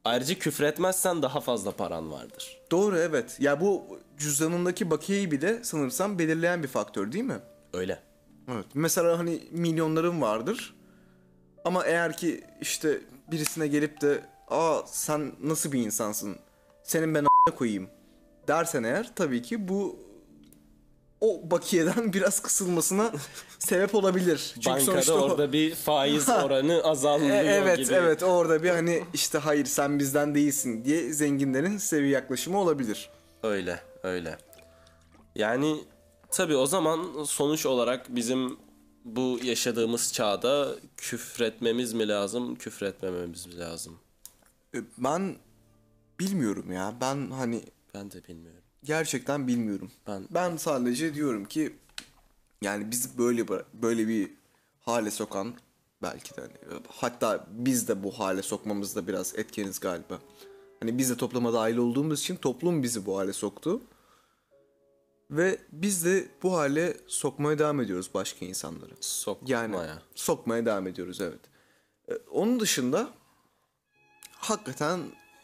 Ayrıca 0.04 0.34
küfretmezsen 0.34 1.22
daha 1.22 1.40
fazla 1.40 1.70
paran 1.70 2.12
vardır. 2.12 2.60
Doğru 2.70 2.98
evet. 2.98 3.36
Ya 3.40 3.60
bu 3.60 3.98
cüzdanındaki 4.18 4.90
bakiyeyi 4.90 5.30
bile 5.30 5.64
sanırsam 5.64 6.18
belirleyen 6.18 6.62
bir 6.62 6.68
faktör 6.68 7.12
değil 7.12 7.24
mi? 7.24 7.38
Öyle. 7.72 8.02
Evet. 8.52 8.66
Mesela 8.74 9.18
hani 9.18 9.42
milyonların 9.50 10.20
vardır. 10.20 10.74
Ama 11.64 11.84
eğer 11.84 12.16
ki 12.16 12.44
işte 12.60 13.00
birisine 13.30 13.66
gelip 13.66 14.00
de 14.00 14.22
aa 14.48 14.80
sen 14.86 15.32
nasıl 15.42 15.72
bir 15.72 15.80
insansın? 15.80 16.36
Senin 16.82 17.14
ben 17.14 17.24
a**ına 17.24 17.54
koyayım 17.54 17.88
dersen 18.48 18.82
eğer 18.82 19.14
tabii 19.14 19.42
ki 19.42 19.68
bu 19.68 20.07
o 21.20 21.50
bakiyeden 21.50 22.12
biraz 22.12 22.40
kısılmasına 22.40 23.12
sebep 23.58 23.94
olabilir. 23.94 24.50
Çünkü 24.54 24.66
Bankada 24.66 24.84
sonuçta 24.86 25.14
o- 25.14 25.20
orada 25.20 25.52
bir 25.52 25.74
faiz 25.74 26.28
oranı 26.44 26.80
azalıyor 26.84 27.36
E, 27.36 27.38
evet 27.38 27.78
gibi. 27.78 27.92
evet 27.94 28.22
orada 28.22 28.62
bir 28.62 28.70
hani 28.70 29.04
işte 29.14 29.38
hayır 29.38 29.64
sen 29.66 29.98
bizden 29.98 30.34
değilsin 30.34 30.84
diye 30.84 31.12
zenginlerin 31.12 31.78
seviye 31.78 32.12
yaklaşımı 32.12 32.60
olabilir. 32.60 33.10
Öyle, 33.42 33.80
öyle. 34.02 34.38
Yani 35.34 35.84
tabii 36.30 36.56
o 36.56 36.66
zaman 36.66 37.24
sonuç 37.26 37.66
olarak 37.66 38.16
bizim 38.16 38.58
bu 39.04 39.38
yaşadığımız 39.42 40.12
çağda 40.12 40.74
küfretmemiz 40.96 41.92
mi 41.92 42.08
lazım, 42.08 42.54
küfretmememiz 42.56 43.46
mi 43.46 43.58
lazım? 43.58 43.98
E, 44.74 44.78
Ben 44.98 45.36
bilmiyorum 46.20 46.72
ya. 46.72 46.94
Ben 47.00 47.30
hani 47.30 47.62
Ben 47.94 48.10
de 48.10 48.24
bilmiyorum. 48.28 48.57
Gerçekten 48.88 49.48
bilmiyorum. 49.48 49.90
Ben- 50.06 50.26
ben 50.30 50.56
sadece 50.56 51.14
diyorum 51.14 51.44
ki 51.44 51.76
yani 52.62 52.90
bizi 52.90 53.18
böyle 53.18 53.48
böyle 53.74 54.08
bir 54.08 54.30
hale 54.80 55.10
sokan 55.10 55.54
belki 56.02 56.36
de 56.36 56.40
hani, 56.40 56.82
hatta 56.88 57.46
biz 57.50 57.88
de 57.88 58.04
bu 58.04 58.18
hale 58.18 58.42
sokmamızda 58.42 59.06
biraz 59.06 59.34
etkeniz 59.38 59.80
galiba. 59.80 60.18
Hani 60.80 60.98
biz 60.98 61.10
de 61.10 61.16
topluma 61.16 61.52
dahil 61.52 61.76
olduğumuz 61.76 62.20
için 62.20 62.36
toplum 62.36 62.82
bizi 62.82 63.06
bu 63.06 63.18
hale 63.18 63.32
soktu. 63.32 63.80
Ve 65.30 65.58
biz 65.72 66.04
de 66.04 66.28
bu 66.42 66.56
hale 66.56 66.96
sokmaya 67.06 67.58
devam 67.58 67.80
ediyoruz 67.80 68.10
başka 68.14 68.46
insanları. 68.46 68.94
Sokmaya. 69.00 69.50
Yani 69.52 70.00
sokmaya 70.14 70.66
devam 70.66 70.86
ediyoruz 70.86 71.20
evet. 71.20 71.40
Ee, 72.08 72.14
onun 72.30 72.60
dışında 72.60 73.10
hakikaten 74.32 75.00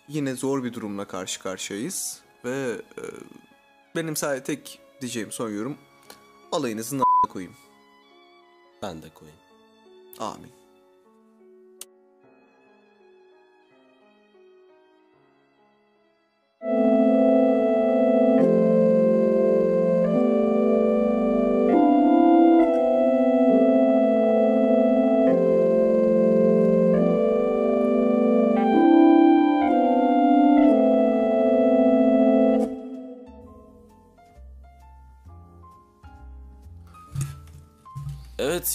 yine 0.08 0.34
zor 0.34 0.64
bir 0.64 0.72
durumla 0.72 1.04
karşı 1.04 1.40
karşıyayız 1.42 2.23
ve 2.44 2.82
e, 2.98 3.02
benim 3.96 4.16
sadece 4.16 4.44
tek 4.44 4.80
diyeceğim 5.00 5.32
son 5.32 5.50
yorum 5.50 5.78
alayınızın 6.52 6.98
a**ına 6.98 7.32
koyayım. 7.32 7.56
Ben 8.82 9.02
de 9.02 9.10
koyayım. 9.14 9.40
Amin. 10.18 10.63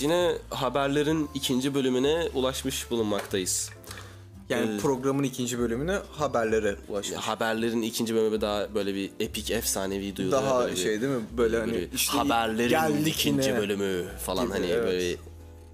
Yine 0.01 0.31
haberlerin 0.49 1.29
ikinci 1.33 1.73
bölümüne 1.75 2.29
ulaşmış 2.33 2.91
bulunmaktayız. 2.91 3.69
Yani 4.49 4.79
programın 4.79 5.23
ikinci 5.23 5.59
bölümüne 5.59 5.99
haberlere 6.11 6.75
ulaştık. 6.87 7.15
Ya, 7.15 7.27
haberlerin 7.27 7.81
ikinci 7.81 8.15
bölümü 8.15 8.41
daha 8.41 8.75
böyle 8.75 8.95
bir 8.95 9.11
epik 9.19 9.51
efsanevi 9.51 10.15
duyuluyor. 10.15 10.41
Daha 10.43 10.59
Böyle 10.59 10.71
bir- 10.75 10.77
şey 10.77 11.01
değil 11.01 11.13
mi? 11.13 11.21
Böyle 11.37 11.59
hani 11.59 11.73
böyle 11.73 11.87
işte 11.93 12.17
haberlerin 12.17 12.69
geldik 12.69 13.15
ikinci 13.15 13.49
yine. 13.49 13.59
bölümü 13.59 14.05
falan 14.25 14.45
Gibi, 14.45 14.53
hani 14.53 14.65
evet. 14.65 14.83
böyle 14.83 15.15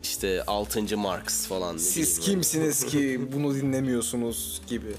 işte 0.03 0.43
6. 0.47 0.97
Marx 0.97 1.47
falan. 1.47 1.77
Siz 1.77 2.17
böyle. 2.17 2.25
kimsiniz 2.31 2.85
ki 2.85 3.21
bunu 3.33 3.55
dinlemiyorsunuz 3.55 4.61
gibi. 4.67 4.95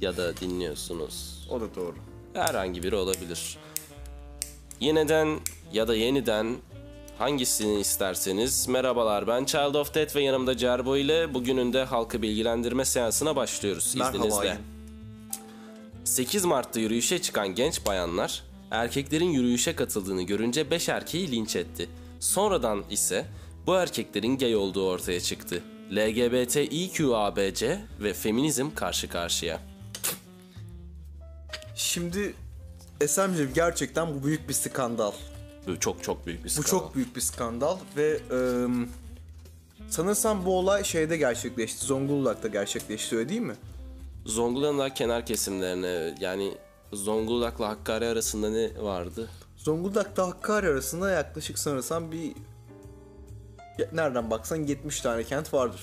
Ya 0.00 0.16
da 0.16 0.36
dinliyorsunuz. 0.36 1.46
O 1.50 1.60
da 1.60 1.74
doğru. 1.74 1.94
Herhangi 2.34 2.82
biri 2.82 2.96
olabilir. 2.96 3.58
Yineden 4.80 5.40
ya 5.72 5.88
da 5.88 5.94
yeniden 5.96 6.56
hangisini 7.20 7.80
isterseniz 7.80 8.68
merhabalar 8.68 9.26
ben 9.26 9.44
Child 9.44 9.74
of 9.74 9.94
Death 9.94 10.16
ve 10.16 10.22
yanımda 10.22 10.56
Cerbo 10.56 10.96
ile 10.96 11.34
bugünün 11.34 11.72
de 11.72 11.84
halkı 11.84 12.22
bilgilendirme 12.22 12.84
seansına 12.84 13.36
başlıyoruz 13.36 13.94
Merhaba 13.96 14.16
izninizle. 14.16 14.50
Ayin. 14.50 14.60
8 16.04 16.44
Mart'ta 16.44 16.80
yürüyüşe 16.80 17.22
çıkan 17.22 17.48
genç 17.48 17.86
bayanlar 17.86 18.44
erkeklerin 18.70 19.30
yürüyüşe 19.30 19.76
katıldığını 19.76 20.22
görünce 20.22 20.70
5 20.70 20.88
erkeği 20.88 21.30
linç 21.30 21.56
etti. 21.56 21.88
Sonradan 22.20 22.84
ise 22.90 23.26
bu 23.66 23.74
erkeklerin 23.74 24.38
gay 24.38 24.56
olduğu 24.56 24.88
ortaya 24.88 25.20
çıktı. 25.20 25.62
LGBTİQABC 25.92 27.80
ve 28.00 28.14
feminizm 28.14 28.70
karşı 28.74 29.08
karşıya. 29.08 29.60
Şimdi 31.74 32.34
Esemciğim 33.00 33.52
gerçekten 33.54 34.14
bu 34.14 34.26
büyük 34.26 34.48
bir 34.48 34.54
skandal. 34.54 35.12
Bu 35.66 35.80
çok 35.80 36.02
çok 36.02 36.26
büyük 36.26 36.40
bir 36.40 36.44
Bu 36.44 36.50
skandal. 36.50 36.70
çok 36.70 36.94
büyük 36.94 37.16
bir 37.16 37.20
skandal 37.20 37.76
ve 37.96 38.20
ım, 38.30 38.88
sanırsam 39.90 40.44
bu 40.44 40.58
olay 40.58 40.84
şeyde 40.84 41.16
gerçekleşti. 41.16 41.86
Zonguldak'ta 41.86 42.48
gerçekleşti 42.48 43.16
öyle 43.16 43.28
değil 43.28 43.40
mi? 43.40 43.54
Zonguldak'ın 44.26 44.78
daha 44.78 44.94
kenar 44.94 45.26
kesimlerine 45.26 46.14
yani 46.20 46.54
Zonguldak'la 46.92 47.68
Hakkari 47.68 48.06
arasında 48.06 48.50
ne 48.50 48.70
vardı? 48.82 49.28
Zonguldak'ta 49.56 50.26
Hakkari 50.28 50.66
arasında 50.68 51.10
yaklaşık 51.10 51.58
sanırsam 51.58 52.12
bir 52.12 52.32
nereden 53.92 54.30
baksan 54.30 54.56
70 54.56 55.00
tane 55.00 55.24
kent 55.24 55.54
vardır. 55.54 55.80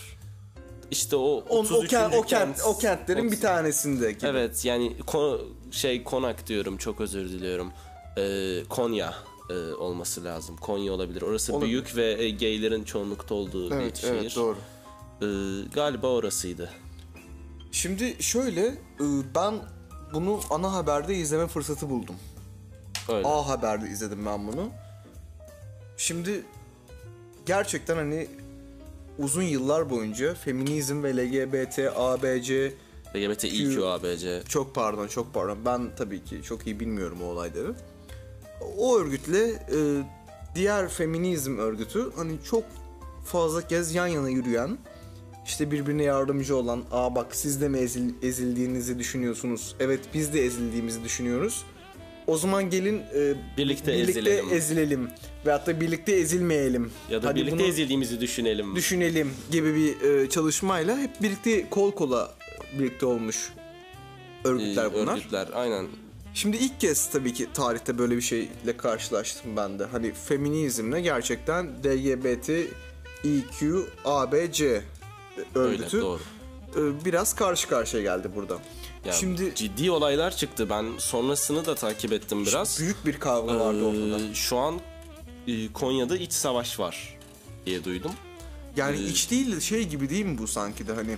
İşte 0.92 1.16
o 1.16 1.20
On, 1.50 1.66
o, 1.66 1.68
33. 1.78 1.90
kent, 1.90 2.16
o, 2.16 2.22
kent, 2.22 2.58
kent- 2.58 2.64
o 2.64 2.78
kentlerin 2.78 3.24
bir 3.24 3.30
otuz- 3.38 3.42
tanesinde 3.42 4.12
gibi. 4.12 4.26
Evet 4.26 4.66
yani 4.66 4.96
ko- 5.08 5.42
şey 5.72 6.04
Konak 6.04 6.48
diyorum 6.48 6.78
çok 6.78 7.02
özür 7.02 7.30
diliyorum. 7.30 7.72
Ee, 8.18 8.64
Konya 8.70 9.14
e, 9.50 9.54
olması 9.74 10.24
lazım. 10.24 10.58
Konya 10.58 10.94
olabilir. 10.94 11.22
Orası 11.22 11.54
Olabilir. 11.54 11.72
büyük 11.72 11.96
ve 11.96 12.24
e, 12.24 12.30
gaylerin 12.30 12.84
çoğunlukta 12.84 13.36
olduğu 13.36 13.74
Evet, 13.74 13.94
bir 13.96 14.00
şehir. 14.02 14.14
evet 14.14 14.36
doğru. 14.36 14.58
Ee, 15.22 15.26
galiba 15.74 16.08
orasıydı. 16.08 16.70
Şimdi 17.72 18.16
şöyle 18.20 18.66
ıı, 19.02 19.24
ben 19.36 19.56
bunu 20.14 20.40
ana 20.50 20.74
haberde 20.74 21.16
izleme 21.16 21.48
fırsatı 21.48 21.90
buldum. 21.90 22.16
Öyle. 23.10 23.28
A 23.28 23.48
Haber'de 23.48 23.90
izledim 23.90 24.26
ben 24.26 24.48
bunu. 24.48 24.70
Şimdi 25.98 26.44
gerçekten 27.46 27.96
hani 27.96 28.28
uzun 29.20 29.42
yıllar 29.42 29.90
boyunca 29.90 30.34
feminizm 30.34 31.04
ve 31.04 31.18
LGBT, 31.18 31.80
ABC 31.96 32.74
LGBTİQABC. 33.16 34.44
çok 34.50 34.76
pardon 34.76 35.08
çok 35.08 35.34
pardon 35.34 35.58
ben 35.66 35.96
tabii 35.98 36.24
ki 36.24 36.42
çok 36.44 36.68
iyi 36.68 36.80
bilmiyorum 36.80 37.18
o 37.24 37.26
olayları. 37.26 37.76
O 38.78 38.98
örgütle 39.00 39.48
e, 39.50 39.78
diğer 40.56 40.90
feminizm 40.90 41.58
örgütü 41.58 42.12
hani 42.16 42.34
çok 42.50 42.64
fazla 43.26 43.68
kez 43.68 43.96
yan 43.96 44.08
yana 44.08 44.30
yürüyen 44.30 44.78
işte 45.46 45.72
birbirine 45.72 46.04
yardımcı 46.04 46.56
olan 46.56 46.84
aa 46.92 47.16
bak 47.16 47.36
siz 47.36 47.62
de 47.62 47.70
mi 47.70 47.78
ezil- 47.78 48.14
ezildiğinizi 48.26 49.00
düşünüyorsunuz 49.00 49.76
evet 49.80 50.00
biz 50.14 50.34
de 50.34 50.46
ezildiğimizi 50.46 51.04
düşünüyoruz 51.04 51.64
o 52.28 52.38
zaman 52.38 52.70
gelin 52.70 52.98
e, 53.16 53.34
Birlikte 53.58 53.94
birlikte 53.94 54.22
ezilelim. 54.22 54.54
ezilelim 54.54 55.08
veyahut 55.46 55.68
da 55.68 55.82
birlikte 55.82 56.12
ezilmeyelim. 56.16 56.92
Ya 57.10 57.24
da 57.24 57.28
Hadi 57.28 57.40
birlikte 57.40 57.64
ezildiğimizi 57.64 58.22
düşünelim. 58.22 58.76
düşünelim 58.76 59.32
gibi 59.52 59.76
bir 59.76 60.02
e, 60.10 60.30
çalışmayla 60.30 60.98
hep 60.98 61.22
birlikte 61.22 61.70
kol 61.70 61.92
kola 61.92 62.34
birlikte 62.80 63.06
olmuş 63.06 63.50
Ee, 64.46 64.48
örgütler 64.48 64.94
bunlar. 64.94 65.14
Örgütler 65.18 65.48
aynen. 65.54 65.88
Şimdi 66.38 66.58
ilk 66.58 66.80
kez 66.80 67.10
tabii 67.10 67.34
ki 67.34 67.48
tarihte 67.54 67.98
böyle 67.98 68.16
bir 68.16 68.22
şeyle 68.22 68.78
karşılaştım 68.78 69.58
ben 69.58 69.80
de. 69.80 69.86
Hani 69.86 70.14
feminizmle 70.14 71.02
gerçekten 71.02 71.66
LGBT, 71.66 72.50
EQ, 73.24 73.86
ABC 74.06 74.66
Öyle 74.66 74.84
örgütü 75.56 76.02
doğru. 76.02 76.20
e, 76.76 77.06
biraz 77.06 77.36
karşı 77.36 77.70
karşıya 77.70 78.04
geldi 78.04 78.30
burada. 78.36 78.58
Ya, 79.06 79.14
Şimdi 79.14 79.56
ciddi 79.56 79.92
olaylar 79.92 80.36
çıktı. 80.36 80.70
Ben 80.70 80.86
sonrasını 80.98 81.66
da 81.66 81.76
takip 81.76 82.14
ettim 82.14 82.46
biraz. 82.46 82.80
büyük 82.80 83.06
bir 83.06 83.20
kavga 83.20 83.60
vardı 83.60 83.86
ortada. 83.86 84.24
Ee, 84.24 84.34
şu 84.34 84.58
an 84.58 84.80
e, 85.48 85.74
Konya'da 85.74 86.18
iç 86.18 86.34
savaş 86.34 86.80
var 86.80 87.18
diye 87.66 87.84
duydum. 87.84 88.12
Yani 88.76 88.98
iç 89.00 89.32
değil 89.32 89.56
de 89.56 89.62
şey 89.62 89.88
gibi 89.88 90.10
değil 90.10 90.26
mi 90.26 90.38
bu 90.38 90.48
sanki 90.48 90.88
de 90.88 90.94
hani 90.94 91.18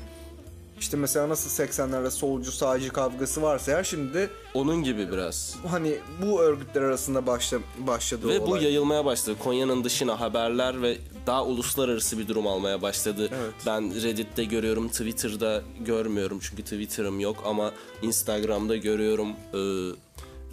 işte 0.79 0.97
mesela 0.97 1.29
nasıl 1.29 1.63
80'lerde 1.63 2.11
solcu 2.11 2.51
sağcı 2.51 2.89
kavgası 2.89 3.41
varsa 3.41 3.71
ya 3.71 3.83
şimdi 3.83 4.13
de 4.13 4.29
Onun 4.53 4.83
gibi 4.83 5.11
biraz. 5.11 5.55
hani 5.67 5.95
bu 6.21 6.41
örgütler 6.41 6.81
arasında 6.81 7.27
başla, 7.27 7.57
başladı 7.77 8.27
Ve 8.27 8.39
bu 8.41 8.43
olay. 8.43 8.63
yayılmaya 8.63 9.05
başladı. 9.05 9.35
Konya'nın 9.43 9.83
dışına 9.83 10.19
haberler 10.19 10.81
ve 10.81 10.97
daha 11.27 11.45
uluslararası 11.45 12.17
bir 12.19 12.27
durum 12.27 12.47
almaya 12.47 12.81
başladı. 12.81 13.29
Evet. 13.41 13.53
Ben 13.65 14.03
Reddit'te 14.03 14.43
görüyorum, 14.43 14.89
Twitter'da 14.89 15.61
görmüyorum 15.85 16.39
çünkü 16.41 16.63
Twitter'ım 16.63 17.19
yok 17.19 17.43
ama 17.45 17.71
Instagram'da 18.01 18.75
görüyorum. 18.77 19.29
Ee, 19.53 19.57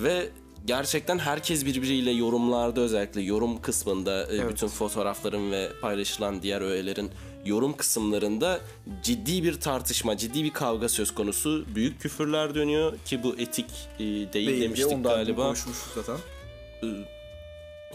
ve 0.04 0.28
gerçekten 0.66 1.18
herkes 1.18 1.64
birbiriyle 1.66 2.10
yorumlarda 2.10 2.80
özellikle 2.80 3.20
yorum 3.22 3.60
kısmında 3.62 4.32
e, 4.34 4.48
bütün 4.48 4.68
fotoğrafların 4.68 5.52
ve 5.52 5.68
paylaşılan 5.80 6.42
diğer 6.42 6.60
öğelerin 6.60 7.10
yorum 7.46 7.76
kısımlarında 7.76 8.60
ciddi 9.02 9.44
bir 9.44 9.60
tartışma, 9.60 10.16
ciddi 10.16 10.44
bir 10.44 10.52
kavga 10.52 10.88
söz 10.88 11.14
konusu. 11.14 11.64
Büyük 11.74 12.00
küfürler 12.00 12.54
dönüyor 12.54 12.92
ki 13.04 13.22
bu 13.22 13.34
etik 13.38 13.66
e, 13.98 13.98
değil, 13.98 14.32
değil 14.32 14.62
demiştik 14.62 14.92
ondan 14.92 15.14
galiba. 15.14 15.42
konuşmuştuk 15.42 15.92
zaten. 15.94 16.16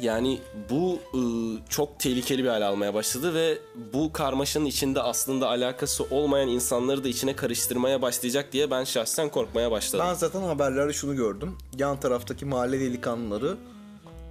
Yani 0.02 0.40
bu 0.70 1.00
ıı, 1.14 1.60
çok 1.70 2.00
tehlikeli 2.00 2.44
bir 2.44 2.50
hale 2.50 2.66
almaya 2.66 2.94
başladı 2.94 3.34
ve 3.34 3.58
bu 3.94 4.14
karmaşanın 4.14 4.66
içinde 4.66 5.02
aslında 5.02 5.48
alakası 5.50 6.04
olmayan 6.04 6.48
insanları 6.50 7.04
da 7.04 7.08
içine 7.08 7.36
karıştırmaya 7.36 8.02
başlayacak 8.02 8.54
diye 8.54 8.72
ben 8.72 8.84
şahsen 8.84 9.30
korkmaya 9.30 9.72
başladım. 9.72 10.06
Ben 10.10 10.14
zaten 10.14 10.42
haberlerde 10.42 10.94
şunu 10.94 11.16
gördüm. 11.16 11.58
Yan 11.78 12.00
taraftaki 12.00 12.46
mahalle 12.46 12.80
delikanlıları 12.80 13.58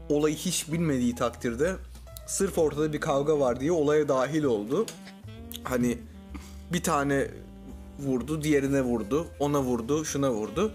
olayı 0.08 0.36
hiç 0.36 0.72
bilmediği 0.72 1.14
takdirde 1.14 1.76
sırf 2.30 2.58
ortada 2.58 2.92
bir 2.92 3.00
kavga 3.00 3.40
var 3.40 3.60
diye 3.60 3.72
olaya 3.72 4.08
dahil 4.08 4.44
oldu. 4.44 4.86
Hani 5.64 5.98
bir 6.72 6.82
tane 6.82 7.28
vurdu, 7.98 8.42
diğerine 8.42 8.82
vurdu, 8.82 9.26
ona 9.38 9.62
vurdu, 9.62 10.04
şuna 10.04 10.30
vurdu. 10.32 10.72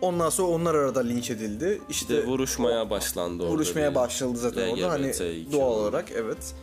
Ondan 0.00 0.30
sonra 0.30 0.48
onlar 0.48 0.74
arada 0.74 1.00
linç 1.00 1.30
edildi. 1.30 1.80
İşte 1.88 2.14
İşte 2.18 2.26
vuruşmaya 2.26 2.90
başlandı 2.90 3.42
orada. 3.42 3.54
vuruşmaya 3.54 3.94
başladı 3.94 4.36
zaten 4.38 4.68
orada. 4.68 4.90
Hani 4.90 5.12
doğal 5.52 5.70
olarak 5.72 6.10
evet. 6.12 6.54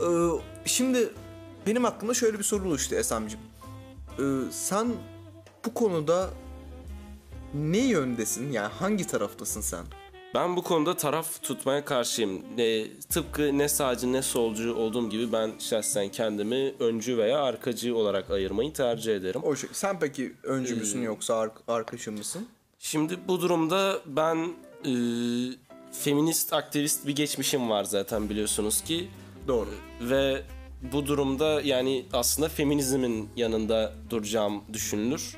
Ee, 0.00 0.04
şimdi 0.64 1.08
benim 1.66 1.84
aklımda 1.84 2.14
şöyle 2.14 2.38
bir 2.38 2.44
soru 2.44 2.68
oluştu 2.68 2.94
Esem'cim. 2.94 3.40
Ee, 4.18 4.22
sen 4.50 4.88
bu 5.66 5.74
konuda 5.74 6.30
ne 7.54 7.78
yöndesin? 7.78 8.52
Yani 8.52 8.72
hangi 8.78 9.06
taraftasın 9.06 9.60
sen? 9.60 9.84
Ben 10.34 10.56
bu 10.56 10.62
konuda 10.62 10.96
taraf 10.96 11.42
tutmaya 11.42 11.84
karşıyım. 11.84 12.42
E, 12.58 12.90
tıpkı 13.00 13.58
ne 13.58 13.68
sağcı 13.68 14.12
ne 14.12 14.22
solcu 14.22 14.74
olduğum 14.74 15.10
gibi 15.10 15.32
ben 15.32 15.52
şahsen 15.58 16.08
kendimi 16.08 16.74
öncü 16.80 17.18
veya 17.18 17.38
arkacı 17.42 17.96
olarak 17.96 18.30
ayırmayı 18.30 18.72
tercih 18.72 19.16
ederim. 19.16 19.40
O 19.44 19.56
şey. 19.56 19.70
Sen 19.72 19.98
peki 20.00 20.34
öncü 20.42 20.74
Ee, 20.74 20.78
müsün 20.78 21.02
yoksa 21.02 21.34
ar- 21.38 21.50
arkadaşın 21.68 22.14
mısın? 22.14 22.46
Şimdi 22.78 23.18
bu 23.28 23.40
durumda 23.40 23.98
ben 24.06 24.36
e, 24.84 24.92
feminist 25.92 26.52
aktivist 26.52 27.06
bir 27.06 27.16
geçmişim 27.16 27.70
var 27.70 27.84
zaten 27.84 28.30
biliyorsunuz 28.30 28.80
ki. 28.80 29.08
Doğru. 29.48 29.70
Ve 30.00 30.42
bu 30.92 31.06
durumda 31.06 31.60
yani 31.60 32.04
aslında 32.12 32.48
feminizmin 32.48 33.28
yanında 33.36 33.92
duracağım 34.10 34.62
düşünülür. 34.72 35.36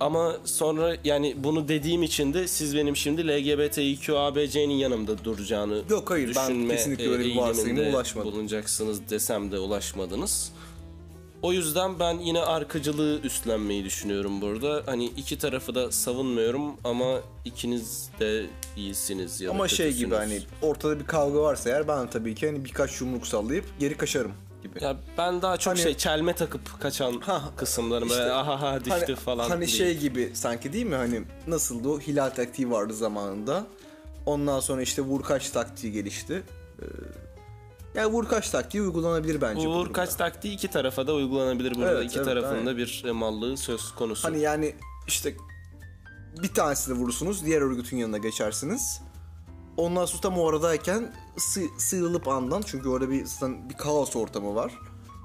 Ama 0.00 0.36
sonra 0.44 0.96
yani 1.04 1.34
bunu 1.38 1.68
dediğim 1.68 2.02
için 2.02 2.34
de 2.34 2.48
siz 2.48 2.76
benim 2.76 2.96
şimdi 2.96 3.28
LGBTİQABC'nin 3.28 4.74
yanımda 4.74 5.24
duracağını 5.24 5.82
Yok, 5.90 6.10
hayır, 6.10 6.32
ben 6.36 6.68
kesinlikle 6.68 7.04
e, 7.04 7.08
öyle 7.08 7.24
bir 7.24 7.36
varsayıma 7.36 7.82
ulaşmadım. 7.82 8.32
bulunacaksınız 8.32 9.10
desem 9.10 9.52
de 9.52 9.58
ulaşmadınız. 9.58 10.52
O 11.42 11.52
yüzden 11.52 11.98
ben 11.98 12.18
yine 12.18 12.40
arkacılığı 12.40 13.20
üstlenmeyi 13.20 13.84
düşünüyorum 13.84 14.40
burada. 14.40 14.82
Hani 14.86 15.04
iki 15.04 15.38
tarafı 15.38 15.74
da 15.74 15.92
savunmuyorum 15.92 16.62
ama 16.84 17.20
ikiniz 17.44 18.10
de 18.20 18.46
iyisiniz 18.76 19.40
ya 19.40 19.50
Ama 19.50 19.68
şey 19.68 19.92
gibi 19.92 20.14
hani 20.14 20.40
ortada 20.62 21.00
bir 21.00 21.06
kavga 21.06 21.40
varsa 21.40 21.70
eğer 21.70 21.88
ben 21.88 22.10
tabii 22.10 22.34
ki 22.34 22.46
hani 22.46 22.64
birkaç 22.64 23.00
yumruk 23.00 23.26
sallayıp 23.26 23.64
geri 23.80 23.96
kaçarım 23.96 24.32
gibi. 24.62 24.84
Ya 24.84 24.96
ben 25.18 25.42
daha 25.42 25.56
çok 25.56 25.72
Hani- 25.72 25.82
şey 25.82 25.96
çelme 25.96 26.34
takıp 26.34 26.80
kaçan 26.80 27.20
Ha, 27.20 27.42
kısımlarım 27.56 28.08
işte, 28.08 28.20
böyle 28.20 28.32
aha 28.32 28.62
ha 28.62 28.80
düştü 28.80 28.90
hani, 28.90 29.16
falan. 29.16 29.48
Hani 29.48 29.60
değil. 29.60 29.78
şey 29.78 29.98
gibi 29.98 30.30
sanki 30.34 30.72
değil 30.72 30.86
mi 30.86 30.94
hani 30.94 31.22
nasıldı 31.46 31.88
o 31.88 32.00
hilal 32.00 32.30
taktiği 32.30 32.70
vardı 32.70 32.94
zamanında. 32.94 33.66
Ondan 34.26 34.60
sonra 34.60 34.82
işte 34.82 35.02
vur 35.02 35.22
kaç 35.22 35.50
taktiği 35.50 35.92
gelişti. 35.92 36.42
Ee, 36.82 36.84
yani 37.94 38.12
vur 38.12 38.28
kaç 38.28 38.50
taktiği 38.50 38.82
uygulanabilir 38.82 39.40
bence. 39.40 39.66
bu 39.66 39.70
Uğur 39.70 39.74
durumda. 39.80 39.92
kaç 39.92 40.14
taktiği 40.14 40.54
iki 40.54 40.68
tarafa 40.68 41.06
da 41.06 41.14
uygulanabilir 41.14 41.74
burada. 41.74 41.90
Evet, 41.92 42.04
iki 42.04 42.16
evet, 42.16 42.26
tarafın 42.26 42.56
aynen. 42.56 42.76
bir 42.76 43.04
e, 43.06 43.10
mallığı 43.12 43.56
söz 43.56 43.92
konusu. 43.94 44.28
Hani 44.28 44.40
yani 44.40 44.74
işte 45.06 45.34
bir 46.42 46.54
tanesini 46.54 46.94
vurursunuz 46.94 47.46
diğer 47.46 47.60
örgütün 47.60 47.96
yanına 47.96 48.18
geçersiniz. 48.18 49.00
Ondan 49.80 50.06
sonra 50.06 50.20
tam 50.20 50.38
o 50.38 50.48
aradayken 50.48 51.12
sı- 51.36 51.68
sıyrılıp 51.78 52.28
andan 52.28 52.62
çünkü 52.66 52.88
orada 52.88 53.10
bir 53.10 53.24
zaten 53.24 53.68
bir 53.70 53.74
kaos 53.74 54.16
ortamı 54.16 54.54
var. 54.54 54.72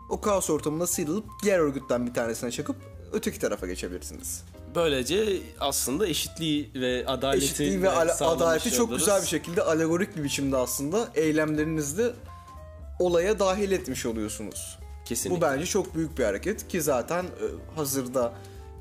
O 0.09 0.21
kaos 0.21 0.49
ortamında 0.49 0.87
sıyrılıp 0.87 1.25
diğer 1.43 1.59
örgütten 1.59 2.07
bir 2.07 2.13
tanesine 2.13 2.51
çakıp 2.51 2.75
öteki 3.11 3.39
tarafa 3.39 3.67
geçebilirsiniz. 3.67 4.43
Böylece 4.75 5.39
aslında 5.59 6.07
eşitliği 6.07 6.71
ve 6.75 7.03
adaleti 7.07 7.45
Eşitliği 7.45 7.81
ve 7.81 7.89
ala- 7.89 8.27
adaleti 8.29 8.71
çok 8.71 8.87
oluruz. 8.89 8.99
güzel 8.99 9.21
bir 9.21 9.27
şekilde 9.27 9.61
alegorik 9.61 10.17
bir 10.17 10.23
biçimde 10.23 10.57
aslında 10.57 11.07
eylemlerinizde 11.15 12.13
olaya 12.99 13.39
dahil 13.39 13.71
etmiş 13.71 14.05
oluyorsunuz. 14.05 14.79
Kesinlikle. 15.05 15.37
Bu 15.37 15.41
bence 15.45 15.65
çok 15.65 15.95
büyük 15.95 16.17
bir 16.17 16.23
hareket 16.23 16.67
ki 16.67 16.81
zaten 16.81 17.23
e, 17.23 17.75
hazırda 17.75 18.33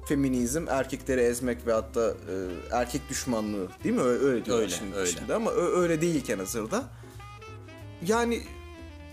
feminizm 0.09 0.67
erkekleri 0.69 1.21
ezmek 1.21 1.67
ve 1.67 1.73
hatta 1.73 2.11
e, 2.11 2.35
erkek 2.77 3.09
düşmanlığı 3.09 3.69
değil 3.85 3.95
mi? 3.95 4.01
Öyle, 4.01 4.25
öyle 4.25 4.45
diyorlar 4.45 4.63
Öyle, 4.65 4.75
şimdi, 4.75 4.97
öyle. 4.97 5.11
şimdi 5.11 5.35
ama 5.35 5.51
öyle 5.51 6.01
değilken 6.01 6.39
hazırda. 6.39 6.85
Yani 8.07 8.43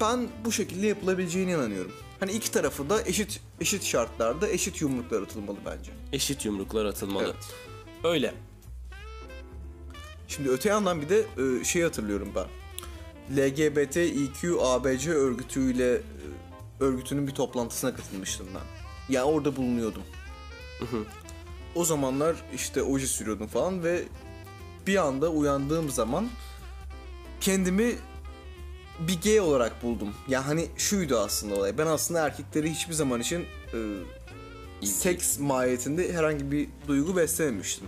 ben 0.02 0.28
bu 0.46 0.52
şekilde 0.52 0.88
yapılabileceğine 0.88 1.52
inanıyorum. 1.52 1.92
Hani 2.20 2.32
iki 2.32 2.52
tarafı 2.52 2.90
da 2.90 3.02
eşit 3.06 3.42
eşit 3.62 3.84
şartlarda 3.84 4.50
eşit 4.50 4.82
yumruklar 4.82 5.22
atılmalı 5.22 5.58
bence. 5.66 5.92
Eşit 6.14 6.46
yumruklar 6.46 6.86
atılmalı. 6.86 7.24
Evet. 7.24 7.54
Öyle. 8.04 8.34
Şimdi 10.28 10.50
öte 10.50 10.70
yandan 10.70 11.02
bir 11.02 11.10
de 11.10 11.26
e, 11.60 11.64
şey 11.64 11.82
hatırlıyorum 11.82 12.30
ben. 12.36 12.46
LGBTİQ 13.38 14.62
ABC 14.62 15.12
örgütüyle 15.12 15.94
e, 15.94 16.02
örgütünün 16.80 17.28
bir 17.28 17.32
toplantısına 17.32 17.96
katılmıştım 17.96 18.48
ben. 18.56 18.62
Yani 19.14 19.24
orada 19.26 19.56
bulunuyordum. 19.56 20.04
O 21.76 21.86
zamanlar 21.86 22.36
işte 22.56 22.84
oje 22.84 23.08
sürüyordum 23.08 23.48
falan 23.48 23.84
ve 23.84 24.04
bir 24.88 24.96
anda 24.96 25.30
uyandığım 25.30 25.90
zaman 25.90 26.30
kendimi 27.42 27.96
bir 29.08 29.22
gay 29.22 29.40
olarak 29.40 29.84
buldum. 29.84 30.10
Ya 30.28 30.48
hani 30.48 30.68
şuydu 30.78 31.18
aslında 31.20 31.56
olay. 31.56 31.78
Ben 31.78 31.88
aslında 31.88 32.26
erkekleri 32.26 32.72
hiçbir 32.72 32.94
zaman 32.94 33.20
için 33.20 33.46
e, 33.74 34.86
seks 34.86 35.40
mahiyetinde 35.40 36.14
herhangi 36.14 36.52
bir 36.52 36.68
duygu 36.88 37.16
beslememiştim. 37.18 37.88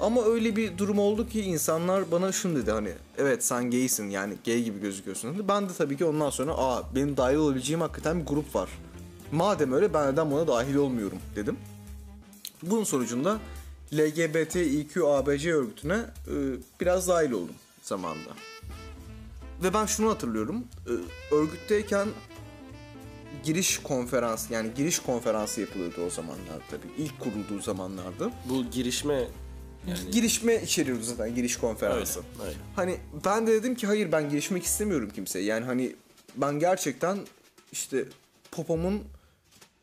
Ama 0.00 0.24
öyle 0.24 0.56
bir 0.56 0.78
durum 0.78 0.98
oldu 0.98 1.28
ki 1.28 1.40
insanlar 1.42 2.10
bana 2.10 2.32
şunu 2.32 2.56
dedi 2.56 2.70
hani 2.70 2.92
evet 3.18 3.44
sen 3.44 3.70
gaysin 3.70 4.10
yani 4.10 4.34
gay 4.46 4.62
gibi 4.62 4.80
gözüküyorsun 4.80 5.34
dedi. 5.34 5.48
Ben 5.48 5.68
de 5.68 5.72
tabii 5.78 5.96
ki 5.96 6.04
ondan 6.04 6.30
sonra 6.30 6.52
aa 6.52 6.82
benim 6.94 7.16
dahil 7.16 7.36
olabileceğim 7.36 7.80
hakikaten 7.80 8.20
bir 8.20 8.26
grup 8.26 8.54
var. 8.54 8.68
Madem 9.32 9.72
öyle 9.72 9.94
ben 9.94 10.12
neden 10.12 10.30
buna 10.30 10.46
dahil 10.46 10.74
olmuyorum 10.74 11.18
dedim. 11.36 11.56
Bunun 12.70 12.84
sonucunda 12.84 13.38
LGBTİQ 13.94 15.06
ABC 15.08 15.52
örgütüne 15.54 15.94
e, 15.94 16.34
biraz 16.80 17.08
dahil 17.08 17.30
oldum 17.30 17.54
zamanında. 17.82 18.30
Ve 19.62 19.74
ben 19.74 19.86
şunu 19.86 20.10
hatırlıyorum. 20.10 20.64
e, 20.86 21.34
örgütteyken 21.34 22.08
giriş 23.44 23.78
konferans 23.78 24.50
yani 24.50 24.70
giriş 24.76 24.98
konferansı 24.98 25.60
yapılıyordu 25.60 26.06
o 26.06 26.10
zamanlar 26.10 26.60
tabii. 26.70 26.86
İlk 26.98 27.20
kurulduğu 27.20 27.62
zamanlarda. 27.62 28.32
Bu 28.48 28.64
girişme 28.70 29.28
yani 29.88 30.10
Girişme 30.10 30.62
içeriyordu 30.62 31.02
zaten 31.02 31.34
giriş 31.34 31.56
konferansı. 31.56 32.18
öyle. 32.18 32.48
öyle. 32.48 32.56
Hani 32.76 32.96
ben 33.24 33.46
de 33.46 33.52
dedim 33.52 33.74
ki 33.74 33.86
hayır 33.86 34.12
ben 34.12 34.30
girişmek 34.30 34.64
istemiyorum 34.64 35.10
kimseye. 35.14 35.44
Yani 35.44 35.64
hani 35.64 35.94
ben 36.36 36.58
gerçekten 36.58 37.18
işte 37.72 38.04
popomun 38.50 39.02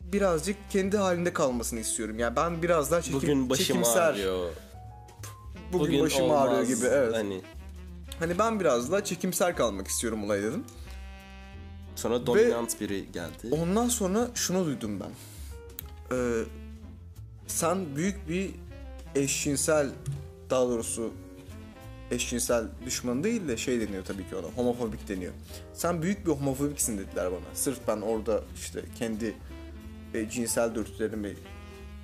birazcık 0.03 0.55
kendi 0.71 0.97
halinde 0.97 1.33
kalmasını 1.33 1.79
istiyorum. 1.79 2.19
Yani 2.19 2.35
ben 2.35 2.61
biraz 2.63 2.91
daha 2.91 3.01
çekim, 3.01 3.19
Bugün 3.21 3.49
başım 3.49 3.65
çekimser. 3.65 4.01
ağrıyor. 4.01 4.49
Bugün, 5.73 6.01
başım 6.03 6.31
ağrıyor 6.31 6.53
olmaz. 6.61 6.67
gibi 6.75 6.85
evet. 6.85 7.15
Hani 7.15 7.41
Hani 8.19 8.39
ben 8.39 8.59
biraz 8.59 8.91
daha 8.91 9.03
çekimser 9.03 9.55
kalmak 9.55 9.87
istiyorum 9.87 10.23
olay 10.23 10.41
dedim. 10.43 10.63
sonra 11.95 12.25
dominant 12.25 12.81
biri 12.81 13.11
geldi. 13.11 13.47
Ondan 13.61 13.87
sonra 13.87 14.27
şunu 14.35 14.65
duydum 14.65 14.99
ben. 14.99 15.09
Ee, 16.17 16.43
sen 17.47 17.95
büyük 17.95 18.29
bir 18.29 18.51
eşcinsel 19.15 19.89
daha 20.49 20.61
doğrusu 20.61 21.11
eşcinsel 22.11 22.63
düşman 22.85 23.23
değil 23.23 23.47
de 23.47 23.57
şey 23.57 23.81
deniyor 23.81 24.05
tabii 24.05 24.29
ki 24.29 24.35
ona 24.35 24.47
homofobik 24.47 25.07
deniyor. 25.09 25.33
Sen 25.73 26.01
büyük 26.01 26.25
bir 26.25 26.31
homofobiksin 26.31 26.97
dediler 26.97 27.31
bana. 27.31 27.55
Sırf 27.55 27.79
ben 27.87 28.01
orada 28.01 28.41
işte 28.55 28.81
kendi 28.99 29.33
e, 30.13 30.29
cinsel 30.29 30.75
dürtülerimi 30.75 31.35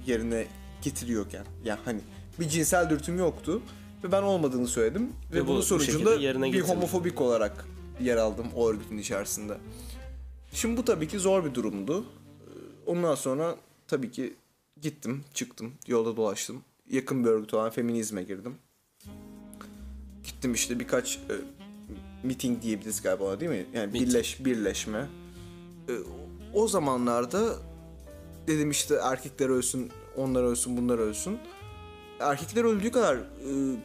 yerine 0.07 0.47
getiriyorken. 0.81 1.45
Yani 1.65 1.79
hani 1.85 1.99
bir 2.39 2.49
cinsel 2.49 2.89
dürtüm 2.89 3.17
yoktu 3.19 3.61
ve 4.03 4.11
ben 4.11 4.21
olmadığını 4.21 4.67
söyledim 4.67 5.09
ve, 5.31 5.35
Ve 5.37 5.43
bu- 5.43 5.47
bunun 5.47 5.57
bu 5.59 5.63
sonucunda 5.63 6.11
bir 6.53 6.61
homofobik 6.61 7.21
olarak 7.21 7.65
yer 8.01 8.17
aldım 8.17 8.47
o 8.55 8.69
örgütün 8.69 8.97
içerisinde. 8.97 9.57
Şimdi 10.53 10.77
bu 10.77 10.85
tabii 10.85 11.07
ki 11.07 11.19
zor 11.19 11.45
bir 11.45 11.53
durumdu. 11.53 12.01
Ee, 12.03 12.49
Ondan 12.85 13.15
sonra 13.15 13.55
tabii 13.87 14.11
ki 14.11 14.35
gittim, 14.81 15.23
çıktım, 15.33 15.73
yolda 15.87 16.17
dolaştım. 16.17 16.61
Yakın 16.89 17.23
bir 17.25 17.29
örgüt 17.29 17.53
olan 17.53 17.69
feminizme 17.69 18.23
girdim. 18.23 18.55
Gittim 20.23 20.53
işte 20.53 20.79
birkaç 20.79 21.17
e, 21.17 21.33
meeting 22.23 22.61
diyebiliriz 22.61 23.01
galiba 23.01 23.23
ona 23.23 23.39
değil 23.39 23.51
mi? 23.51 23.65
Yani 23.73 23.93
birleş, 23.93 24.45
birleşme. 24.45 25.05
E, 25.89 25.93
o 26.53 26.67
zamanlarda 26.67 27.55
dedim 28.47 28.71
işte 28.71 28.95
erkekler 28.95 29.49
ölsün, 29.49 29.91
onlar 30.17 30.43
ölsün, 30.43 30.77
bunlar 30.77 30.99
ölsün. 30.99 31.39
Erkekler 32.19 32.63
öldüğü 32.63 32.91
kadar 32.91 33.15
e, 33.15 33.21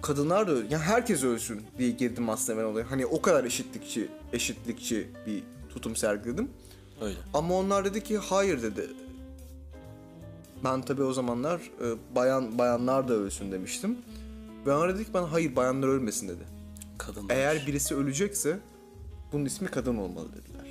kadınlar 0.03 0.47
da 0.49 0.53
yani 0.53 0.83
herkes 0.83 1.25
ölsün 1.25 1.63
diye 1.79 1.91
girdim 1.91 2.31
aslında 2.31 2.59
ben 2.59 2.65
olaya. 2.65 2.91
Hani 2.91 3.07
o 3.07 3.23
kadar 3.23 3.45
eşitlikçi, 3.45 4.09
eşitlikçi 4.33 5.09
bir 5.27 5.43
tutum 5.71 5.97
sergiledim. 5.97 6.51
Öyle. 7.01 7.17
Ama 7.35 7.55
onlar 7.55 7.85
dedi 7.85 8.03
ki 8.03 8.19
hayır 8.19 8.63
dedi. 8.63 8.91
Ben 10.65 10.83
tabii 10.83 11.03
o 11.03 11.13
zamanlar 11.13 11.61
e, 11.61 12.15
bayan 12.15 12.59
bayanlar 12.59 13.09
da 13.09 13.15
ölsün 13.15 13.53
demiştim. 13.53 13.99
Ve 14.67 14.75
onlar 14.75 14.95
dedi 14.95 15.05
ki 15.05 15.15
bana 15.15 15.33
hayır 15.33 15.57
bayanlar 15.57 15.89
ölmesin 15.89 16.29
dedi. 16.29 16.45
Kadınlar. 16.99 17.35
Eğer 17.35 17.67
birisi 17.67 17.95
ölecekse 17.95 18.59
bunun 19.33 19.45
ismi 19.45 19.69
kadın 19.69 19.97
olmalı 19.97 20.29
dediler. 20.29 20.67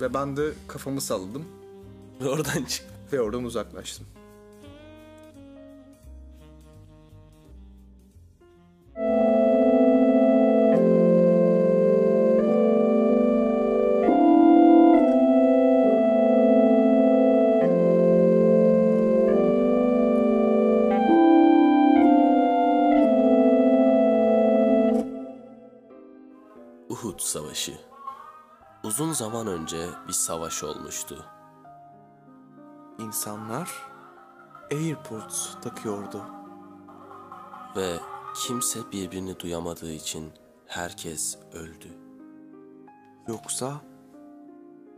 Ve 0.00 0.14
ben 0.14 0.36
de 0.36 0.52
kafamı 0.68 1.00
salladım 1.00 1.44
Ve 2.20 2.28
oradan 2.28 2.64
çık. 2.64 2.97
Ve 3.12 3.20
oradan 3.20 3.44
uzaklaştım. 3.44 4.06
Uhud 26.90 27.20
Savaşı. 27.20 27.78
Uzun 28.84 29.12
zaman 29.12 29.46
önce 29.46 29.86
bir 30.08 30.12
savaş 30.12 30.64
olmuştu. 30.64 31.37
İnsanlar 33.08 33.70
AirPods 34.72 35.54
takıyordu. 35.62 36.22
Ve 37.76 37.96
kimse 38.46 38.92
birbirini 38.92 39.40
duyamadığı 39.40 39.92
için 39.92 40.32
herkes 40.66 41.38
öldü. 41.52 41.88
Yoksa 43.28 43.72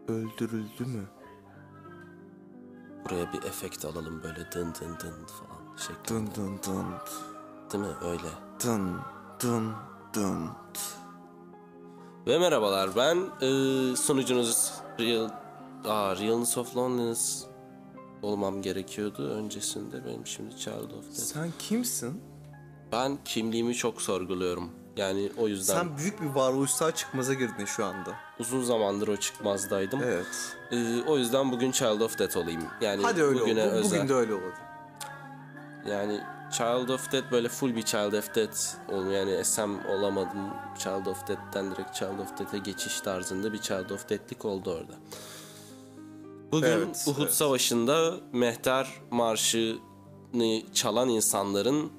öldürüldü 0.09 0.85
mü? 0.85 1.05
Buraya 3.05 3.33
bir 3.33 3.43
efekt 3.43 3.85
alalım 3.85 4.23
böyle 4.23 4.53
dın 4.53 4.75
dın 4.81 4.99
dın 5.01 5.27
falan 5.27 5.77
şeklinde. 5.77 6.09
Dın 6.09 6.27
dın 6.35 6.59
dın 6.63 6.87
Değil 7.73 7.85
mi? 7.85 7.95
Öyle. 8.03 8.31
dın 8.65 8.97
dın 9.43 9.73
dın. 10.15 10.49
Ve 12.27 12.39
merhabalar 12.39 12.91
ben 12.97 13.17
eee, 13.41 13.97
sunucunuz 13.97 14.73
Real... 15.01 15.31
Aa, 15.85 16.17
Realness 16.17 16.59
of 16.59 16.77
Loneliness 16.77 17.50
olmam 18.23 18.63
gerekiyordu 18.63 19.31
öncesinde. 19.31 20.05
Benim 20.05 20.27
şimdi 20.27 20.57
Child 20.57 20.91
of 20.91 21.05
Death. 21.05 21.13
Sen 21.17 21.49
kimsin? 21.59 22.21
Ben 22.93 23.19
kimliğimi 23.25 23.75
çok 23.75 24.03
sorguluyorum. 24.03 24.71
Yani 24.97 25.31
o 25.39 25.49
yüzden 25.49 25.75
Sen 25.75 25.99
büyük 25.99 26.21
bir 26.23 26.27
varoluşsal 26.27 26.93
çıkmaza 26.93 27.35
girdin 27.35 27.65
şu 27.65 27.85
anda. 27.85 28.15
uzun 28.39 28.63
zamandır 28.65 29.09
o 29.09 29.17
çıkmazdaydım. 29.17 30.01
Evet. 30.03 30.57
Eee, 30.73 31.03
o 31.09 31.19
yüzden 31.19 31.53
bugün 31.53 31.71
Child 31.73 32.01
of 32.01 32.19
Death 32.19 32.37
olayım. 32.37 32.65
Yani 32.81 33.03
Hadi 33.03 33.23
öyle 33.23 33.41
bugüne 33.41 33.63
oldu. 33.63 33.71
özel. 33.71 33.99
Bugün 33.99 34.09
de 34.09 34.15
öyle 34.15 34.35
oldu. 34.35 34.55
Yani 35.89 36.21
Child 36.53 36.89
of 36.89 37.13
Death 37.13 37.33
böyle 37.33 37.49
full 37.49 37.77
bir 37.77 37.83
Child 37.83 38.13
of 38.13 38.35
Death 38.35 38.59
olmuyor. 38.89 39.27
Yani 39.27 39.45
SM 39.45 39.71
olamadım. 39.89 40.51
Child 40.79 41.07
of 41.07 41.29
Death'ten 41.29 41.71
direkt 41.71 41.95
Child 41.95 42.19
of 42.19 42.39
Death'e 42.39 42.59
geçiş 42.59 43.01
tarzında 43.01 43.53
bir 43.53 43.59
Child 43.59 43.91
of 43.91 44.09
Death'lik 44.11 44.45
oldu 44.45 44.71
orada. 44.71 44.93
Bugün 46.53 46.67
Evet, 46.69 47.05
Uhud 47.07 47.23
evet. 47.23 47.35
Savaşı'nda 47.35 48.15
Mehter 48.33 48.89
Marşı'nı 49.11 50.73
çalan 50.73 51.09
insanların 51.09 51.93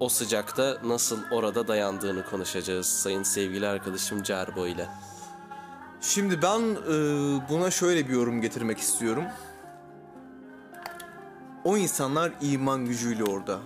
o 0.00 0.08
sıcakta 0.08 0.78
nasıl 0.84 1.18
orada 1.32 1.68
dayandığını 1.68 2.24
konuşacağız 2.24 2.86
sayın 2.86 3.22
sevgili 3.22 3.66
arkadaşım 3.66 4.22
Cerbo 4.22 4.66
ile. 4.66 4.88
Şimdi 6.00 6.42
ben 6.42 6.60
e, 6.60 6.94
buna 7.48 7.70
şöyle 7.70 8.08
bir 8.08 8.12
yorum 8.14 8.40
getirmek 8.40 8.78
istiyorum. 8.78 9.24
O 11.64 11.76
insanlar 11.76 12.32
iman 12.40 12.84
gücüyle 12.84 13.24
orada. 13.24 13.58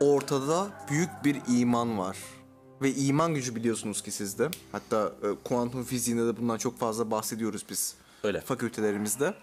Ortada 0.00 0.66
büyük 0.90 1.10
bir 1.24 1.40
iman 1.48 1.98
var. 1.98 2.16
Ve 2.82 2.94
iman 2.94 3.34
gücü 3.34 3.54
biliyorsunuz 3.54 4.02
ki 4.02 4.10
sizde. 4.10 4.48
Hatta 4.72 5.12
e, 5.22 5.28
kuantum 5.44 5.84
fiziğinde 5.84 6.26
de 6.26 6.36
bundan 6.36 6.58
çok 6.58 6.78
fazla 6.78 7.10
bahsediyoruz 7.10 7.64
biz. 7.70 7.94
Öyle. 8.24 8.40
Fakültelerimizde. 8.40 9.34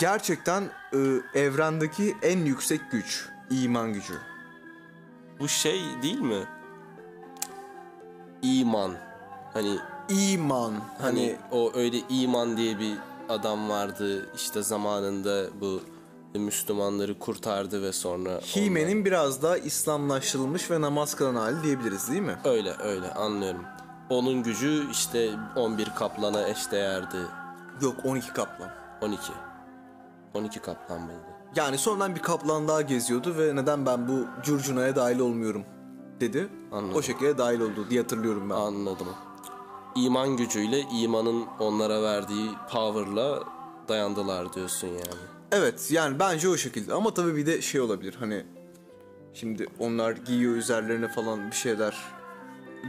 Gerçekten 0.00 0.70
e, 0.92 0.98
evrendeki 1.34 2.16
en 2.22 2.44
yüksek 2.44 2.80
güç 2.92 3.28
iman 3.50 3.92
gücü. 3.92 4.14
Bu 5.40 5.48
şey 5.48 5.82
değil 6.02 6.20
mi? 6.20 6.44
İman. 8.42 8.94
Hani 9.52 9.78
İman 10.08 10.72
hani 10.72 10.80
hani 10.98 11.36
o 11.50 11.72
öyle 11.74 11.98
iman 12.08 12.56
diye 12.56 12.78
bir 12.78 12.94
adam 13.28 13.68
vardı 13.68 14.28
işte 14.34 14.62
zamanında 14.62 15.60
bu 15.60 15.82
Müslümanları 16.34 17.18
kurtardı 17.18 17.82
ve 17.82 17.92
sonra 17.92 18.30
Hime'nin 18.56 19.04
biraz 19.04 19.42
daha 19.42 19.56
İslamlaştırılmış 19.58 20.70
ve 20.70 20.80
namaz 20.80 21.14
kılan 21.14 21.34
hali 21.34 21.62
diyebiliriz 21.62 22.10
değil 22.10 22.22
mi? 22.22 22.38
öyle 22.44 22.74
öyle 22.82 23.14
anlıyorum. 23.14 23.62
Onun 24.10 24.42
gücü 24.42 24.90
işte 24.90 25.30
11 25.56 25.88
kaplana 25.98 26.48
eşdeğerdi. 26.48 27.16
Yok 27.82 27.96
12 28.04 28.32
kaplan. 28.32 28.70
12. 29.02 29.20
12 30.34 30.60
kaplan 30.60 31.00
mıydı? 31.00 31.20
Yani 31.56 31.78
sonradan 31.78 32.14
bir 32.14 32.22
kaplan 32.22 32.68
daha 32.68 32.82
geziyordu 32.82 33.34
ve 33.38 33.56
neden 33.56 33.86
ben 33.86 34.08
bu 34.08 34.26
curcunaya 34.42 34.96
dahil 34.96 35.18
olmuyorum 35.18 35.64
dedi. 36.20 36.48
Anladım. 36.72 36.96
O 36.96 37.02
şekilde 37.02 37.38
dahil 37.38 37.60
oldu 37.60 37.86
diye 37.90 38.00
hatırlıyorum 38.00 38.50
ben. 38.50 38.54
Anladım. 38.54 39.06
İman 39.96 40.36
gücüyle 40.36 40.80
imanın 40.80 41.44
onlara 41.60 42.02
verdiği 42.02 42.50
power'la 42.70 43.40
dayandılar 43.88 44.52
diyorsun 44.52 44.88
yani. 44.88 45.37
Evet 45.52 45.88
yani 45.90 46.18
bence 46.18 46.48
o 46.48 46.56
şekilde 46.56 46.92
ama 46.92 47.14
tabii 47.14 47.36
bir 47.36 47.46
de 47.46 47.62
şey 47.62 47.80
olabilir 47.80 48.16
hani 48.20 48.44
şimdi 49.34 49.66
onlar 49.78 50.12
giyiyor 50.12 50.54
üzerlerine 50.54 51.08
falan 51.08 51.50
bir 51.50 51.56
şeyler. 51.56 51.96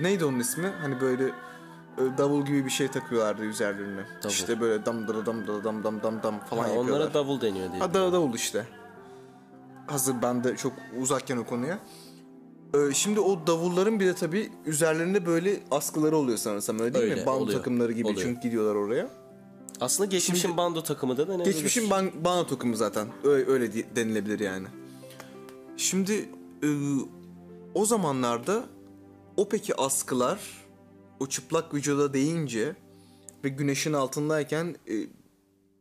Neydi 0.02 0.26
onun 0.26 0.40
ismi? 0.40 0.68
Hani 0.82 1.02
böyle 1.02 1.24
e, 1.24 2.18
davul 2.18 2.46
gibi 2.46 2.66
bir 2.66 2.70
şey 2.70 2.88
takıyorlardı 2.88 3.44
üzerlerine. 3.44 4.06
Double. 4.18 4.30
İşte 4.30 4.62
böyle 4.62 4.86
dam 4.86 5.08
dam 5.08 5.26
dam 5.26 5.48
dam 5.48 5.84
dam 5.84 6.04
dam 6.04 6.24
dam 6.24 6.40
falan 6.40 6.62
ha, 6.62 6.68
yapıyorlar. 6.68 6.94
Onlara 6.94 7.14
davul 7.14 7.42
deniyor 7.42 7.72
diye. 7.72 7.82
Ha 7.82 7.94
da, 7.94 8.14
davul 8.14 8.34
işte. 8.34 8.66
Hazır 9.88 10.16
ben 10.22 10.44
de 10.44 10.56
çok 10.56 10.74
uzakken 11.00 11.38
o 11.38 11.46
konuya. 11.46 11.80
Ee, 12.74 12.94
şimdi 12.94 13.20
o 13.20 13.48
davulların 13.48 14.00
bir 14.00 14.06
de 14.06 14.16
tabii 14.16 14.52
üzerlerinde 14.66 15.26
böyle 15.26 15.60
askıları 15.72 16.18
oluyor 16.18 16.38
sanırsam 16.38 16.80
öyle 16.80 16.94
değil 16.94 17.06
öyle, 17.06 17.16
mi? 17.16 17.26
Band 17.26 17.50
takımları 17.50 17.92
gibi 17.92 18.08
oluyor. 18.08 18.22
çünkü 18.22 18.42
gidiyorlar 18.42 18.76
oraya. 18.76 19.10
Aslında 19.82 20.10
geçmişin 20.10 20.58
bando 20.58 20.84
takımı 20.84 21.18
da 21.18 21.28
denebilir. 21.28 21.46
Geçmişin 21.54 21.90
ban 21.90 22.12
bano 22.26 22.48
takımı 22.48 22.78
zaten. 22.78 23.08
Öyle, 23.24 23.52
öyle 23.52 23.96
denilebilir 23.96 24.40
yani. 24.40 24.68
Şimdi 25.78 26.30
e, 26.64 26.70
o 27.74 27.86
zamanlarda 27.86 28.64
o 29.38 29.50
peki 29.50 29.76
askılar 29.76 30.40
o 31.20 31.28
çıplak 31.28 31.74
vücuda 31.74 32.14
değince 32.14 32.76
ve 33.44 33.50
güneşin 33.50 33.94
altındayken 33.94 34.76
e, 34.88 34.94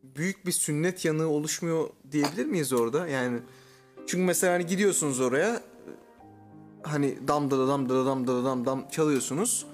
büyük 0.03 0.45
bir 0.45 0.51
sünnet 0.51 1.05
yanığı 1.05 1.27
oluşmuyor 1.27 1.89
diyebilir 2.11 2.45
miyiz 2.45 2.73
orada? 2.73 3.07
Yani 3.07 3.39
çünkü 4.07 4.23
mesela 4.23 4.53
hani 4.53 4.65
gidiyorsunuz 4.65 5.19
oraya 5.19 5.55
e, 5.55 5.61
hani 6.83 7.27
dam 7.27 7.51
da 7.51 7.67
dam 7.67 7.89
da 7.89 8.05
dam 8.05 8.27
da 8.27 8.43
dam 8.43 8.65
dam 8.65 8.87
çalıyorsunuz. 8.91 9.65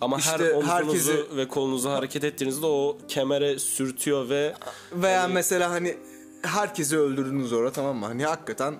Ama 0.00 0.18
her 0.18 0.40
İşte 0.40 0.54
omzunuzu 0.54 0.72
herkesi- 1.12 1.36
ve 1.36 1.48
kolunuzu 1.48 1.90
hareket 1.90 2.24
ettiğinizde 2.24 2.66
o 2.66 2.98
kemere 3.08 3.58
sürtüyor 3.58 4.28
ve 4.28 4.54
Veya 4.92 5.28
mesela 5.28 5.70
hani 5.70 5.96
herkesi 6.42 6.98
öldürdünüz 6.98 7.52
orada 7.52 7.72
tamam 7.72 7.96
mı? 7.96 8.06
Hani 8.06 8.24
hakikaten 8.24 8.74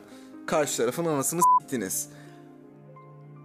karşı 0.46 0.76
tarafın 0.76 1.04
anasını 1.04 1.40
s**tiniz. 1.42 2.08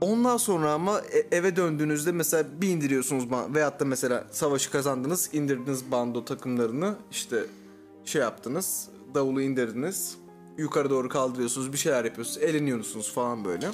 Ondan 0.01 0.37
sonra 0.37 0.71
ama 0.73 0.99
e- 0.99 1.37
eve 1.37 1.55
döndüğünüzde 1.55 2.11
mesela 2.11 2.43
bir 2.61 2.67
indiriyorsunuz 2.69 3.23
veyahut 3.55 3.79
da 3.79 3.85
mesela 3.85 4.23
savaşı 4.31 4.71
kazandınız, 4.71 5.29
indirdiniz 5.33 5.91
bando 5.91 6.25
takımlarını 6.25 6.95
işte 7.11 7.45
şey 8.05 8.21
yaptınız, 8.21 8.87
davulu 9.13 9.41
indirdiniz, 9.41 10.17
yukarı 10.57 10.89
doğru 10.89 11.09
kaldırıyorsunuz, 11.09 11.73
bir 11.73 11.77
şeyler 11.77 12.05
yapıyorsunuz, 12.05 12.37
eğleniyorsunuz 12.43 13.13
falan 13.13 13.45
böyle. 13.45 13.67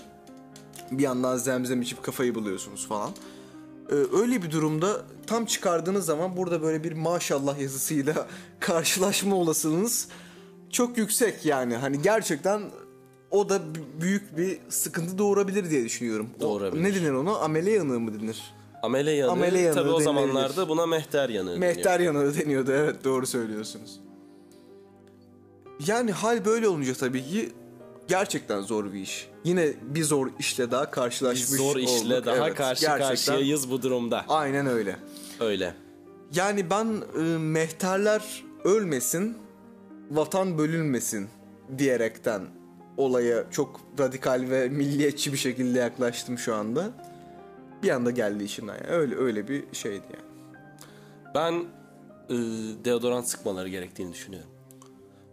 Bir 0.92 1.04
yandan 1.04 1.38
zemzem 1.38 1.82
içip 1.82 2.04
kafayı 2.04 2.36
buluyorsunuz 2.36 2.88
falan. 2.88 3.12
Ee, 3.92 3.96
öyle 3.96 4.44
bir 4.44 4.52
durumda 4.52 5.02
tam 5.28 5.46
çıkardığınız 5.46 6.06
zaman 6.06 6.38
burada 6.38 6.62
böyle 6.62 6.84
bir 6.84 6.92
maşallah 6.92 7.60
yazısıyla 7.60 8.28
karşılaşma 8.60 9.36
olasılığınız 9.36 10.08
çok 10.70 10.98
yüksek 10.98 11.46
yani. 11.46 11.76
Hani 11.76 12.02
gerçekten 12.02 12.62
o 13.32 13.50
da 13.50 13.60
büyük 14.02 14.38
bir 14.38 14.60
sıkıntı 14.70 15.18
doğurabilir 15.18 15.70
diye 15.70 15.86
düşünüyorum. 15.86 16.30
O- 16.38 16.42
Doğurabilir. 16.42 16.84
ne 16.84 16.96
denir 16.96 17.12
ona? 17.12 17.38
Amele 17.38 17.72
yanığı 17.72 18.00
mı 18.00 18.22
denir? 18.22 18.54
amele 18.84 19.12
yanığı, 19.12 19.32
Amele 19.32 19.60
yanığı 19.60 19.76
tabii 19.76 19.90
o 19.90 20.00
denilebilir. 20.00 20.06
zamanlarda 20.06 20.70
buna 20.70 20.86
mehter 20.86 21.30
yanığı 21.30 21.48
deniyor. 21.56 21.60
Mehter 21.76 22.00
yanığı 22.00 22.36
deniyordu 22.40 22.72
evet 22.72 23.04
doğru 23.04 23.28
söylüyorsunuz. 23.28 24.00
Yani 25.88 26.12
hal 26.12 26.46
böyle 26.46 26.68
olunca 26.68 26.94
tabii 26.94 27.24
ki 27.24 27.50
gerçekten 28.12 28.62
zor 28.62 28.94
bir 28.94 29.00
iş. 29.00 29.30
Yine 29.44 29.74
bir 29.82 30.04
zor 30.04 30.30
işle 30.40 30.72
daha 30.72 30.92
karşılaşmış 30.92 31.60
Zor 31.60 31.76
işle 31.76 32.16
olduk. 32.16 32.26
daha 32.26 32.36
Evet, 32.48 32.56
karşı 32.58 32.82
gerçekten 32.82 33.08
karşıyayız 33.08 33.72
bu 33.72 33.82
durumda. 33.82 34.26
Aynen 34.28 34.66
öyle. 34.66 34.96
Öyle. 35.40 35.74
Yani 36.36 36.70
ben 36.70 36.88
e, 37.16 37.20
mehterler 37.38 38.44
ölmesin, 38.64 39.38
vatan 40.12 40.58
bölünmesin 40.58 41.30
diyerekten 41.78 42.42
olaya 42.98 43.52
çok 43.52 43.82
radikal 44.00 44.46
ve 44.50 44.70
milliyetçi 44.70 45.34
bir 45.34 45.38
şekilde 45.38 45.80
yaklaştım 45.80 46.38
şu 46.38 46.56
anda. 46.56 46.90
Bir 47.84 47.90
anda 47.90 48.12
geldi 48.12 48.44
işinden 48.44 48.74
yani. 48.74 48.88
Öyle 48.88 49.16
öyle 49.16 49.48
bir 49.48 49.64
şeydi 49.74 50.04
yani. 50.14 50.32
Ben 51.36 51.54
e, 51.54 52.36
deodorant 52.86 53.28
sıkmaları 53.28 53.70
gerektiğini 53.70 54.14
düşünüyorum. 54.14 54.50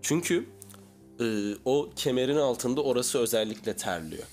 Çünkü 0.02 0.44
e, 1.20 1.24
o 1.64 1.90
kemerin 1.96 2.36
altında 2.36 2.82
orası 2.82 3.18
özellikle 3.18 3.76
terliyor. 3.76 4.24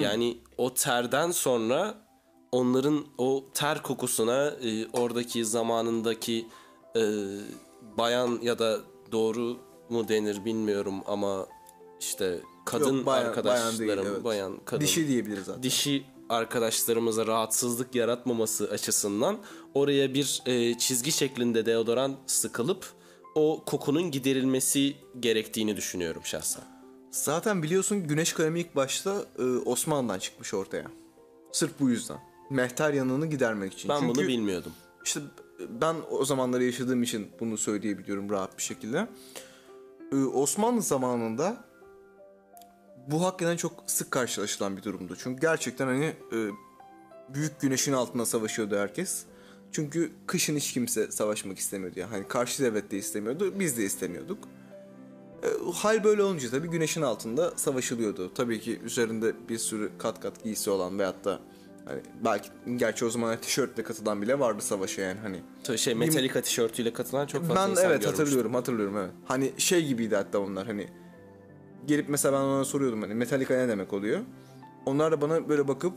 Yani 0.00 0.38
o 0.58 0.74
terden 0.74 1.30
sonra 1.30 1.94
onların 2.52 3.06
o 3.18 3.44
ter 3.54 3.82
kokusuna 3.82 4.46
e, 4.46 4.86
oradaki 4.92 5.44
zamanındaki 5.44 6.46
e, 6.96 7.02
bayan 7.98 8.38
ya 8.42 8.58
da 8.58 8.80
doğru 9.12 9.56
mu 9.90 10.08
denir 10.08 10.44
bilmiyorum 10.44 10.94
ama 11.06 11.46
işte 12.00 12.40
kadın 12.64 12.96
Yok, 12.96 13.06
bayan- 13.06 13.24
arkadaşlarım 13.26 13.78
bayan 13.88 13.98
değil, 13.98 14.08
evet. 14.12 14.24
bayan 14.24 14.58
kadın 14.64 14.80
Dişi 14.84 15.08
diyebiliriz 15.08 15.44
zaten. 15.44 15.62
dişi 15.62 16.04
arkadaşlarımıza 16.28 17.26
rahatsızlık 17.26 17.94
yaratmaması 17.94 18.64
açısından 18.70 19.38
oraya 19.74 20.14
bir 20.14 20.42
e, 20.46 20.78
çizgi 20.78 21.12
şeklinde 21.12 21.66
deodorant 21.66 22.16
sıkılıp 22.26 22.86
o 23.34 23.62
kokunun 23.66 24.10
giderilmesi 24.10 24.96
gerektiğini 25.20 25.76
düşünüyorum 25.76 26.22
şahsen. 26.24 26.64
Zaten 27.10 27.62
biliyorsun 27.62 28.06
güneş 28.06 28.34
kremi 28.34 28.60
ilk 28.60 28.76
başta 28.76 29.24
e, 29.38 29.42
Osmanlı'dan 29.42 30.18
çıkmış 30.18 30.54
ortaya. 30.54 30.86
Sırf 31.52 31.80
bu 31.80 31.90
yüzden. 31.90 32.18
Mehter 32.50 32.92
yanığını 32.92 33.26
gidermek 33.26 33.72
için. 33.72 33.88
Ben 33.88 34.00
Çünkü 34.00 34.14
bunu 34.14 34.28
bilmiyordum. 34.28 34.72
işte 35.04 35.20
ben 35.68 35.96
o 36.10 36.24
zamanları 36.24 36.64
yaşadığım 36.64 37.02
için 37.02 37.30
bunu 37.40 37.58
söyleyebiliyorum 37.58 38.30
rahat 38.30 38.58
bir 38.58 38.62
şekilde. 38.62 39.08
E, 40.12 40.16
Osmanlı 40.16 40.82
zamanında 40.82 41.64
bu 43.06 43.24
hakikaten 43.24 43.56
çok 43.56 43.84
sık 43.86 44.10
karşılaşılan 44.10 44.76
bir 44.76 44.82
durumdu. 44.82 45.16
Çünkü 45.22 45.40
gerçekten 45.40 45.86
hani 45.86 46.04
e, 46.04 46.38
büyük 47.28 47.60
güneşin 47.60 47.92
altında 47.92 48.26
savaşıyordu 48.26 48.76
herkes. 48.76 49.24
Çünkü 49.74 50.12
kışın 50.26 50.56
hiç 50.56 50.72
kimse 50.72 51.10
savaşmak 51.10 51.58
istemiyordu. 51.58 52.00
Yani 52.00 52.10
hani 52.10 52.28
karşı 52.28 52.62
devlet 52.62 52.90
de 52.90 52.98
istemiyordu, 52.98 53.54
biz 53.58 53.78
de 53.78 53.84
istemiyorduk. 53.84 54.48
E, 55.42 55.48
hal 55.72 56.04
böyle 56.04 56.22
olunca 56.22 56.50
tabii 56.50 56.68
güneşin 56.68 57.02
altında 57.02 57.52
savaşılıyordu. 57.56 58.34
Tabii 58.34 58.60
ki 58.60 58.80
üzerinde 58.84 59.34
bir 59.48 59.58
sürü 59.58 59.90
kat 59.98 60.20
kat 60.20 60.44
giysi 60.44 60.70
olan 60.70 60.98
veyahut 60.98 61.24
da 61.24 61.40
hani 61.84 62.00
belki 62.24 62.48
gerçi 62.76 63.04
o 63.04 63.10
zaman 63.10 63.40
tişörtle 63.40 63.82
katılan 63.82 64.22
bile 64.22 64.38
vardı 64.38 64.62
savaşa 64.62 65.02
yani 65.02 65.20
hani. 65.20 65.40
Tabii 65.64 65.78
Şey 65.78 65.94
Metallica 65.94 66.40
tişörtüyle 66.40 66.92
katılan 66.92 67.26
çok 67.26 67.42
fazla 67.42 67.54
Ben 67.66 67.70
insan 67.70 67.84
evet 67.84 68.00
görmüştüm. 68.00 68.10
hatırlıyorum 68.10 68.54
hatırlıyorum 68.54 68.96
evet. 68.96 69.10
Hani 69.24 69.52
şey 69.58 69.86
gibiydi 69.86 70.16
hatta 70.16 70.38
onlar 70.38 70.66
hani 70.66 70.88
gelip 71.86 72.08
mesela 72.08 72.38
ben 72.38 72.44
ona 72.44 72.64
soruyordum 72.64 73.02
hani 73.02 73.14
Metallica 73.14 73.56
ne 73.56 73.68
demek 73.68 73.92
oluyor? 73.92 74.20
Onlar 74.86 75.12
da 75.12 75.20
bana 75.20 75.48
böyle 75.48 75.68
bakıp 75.68 75.94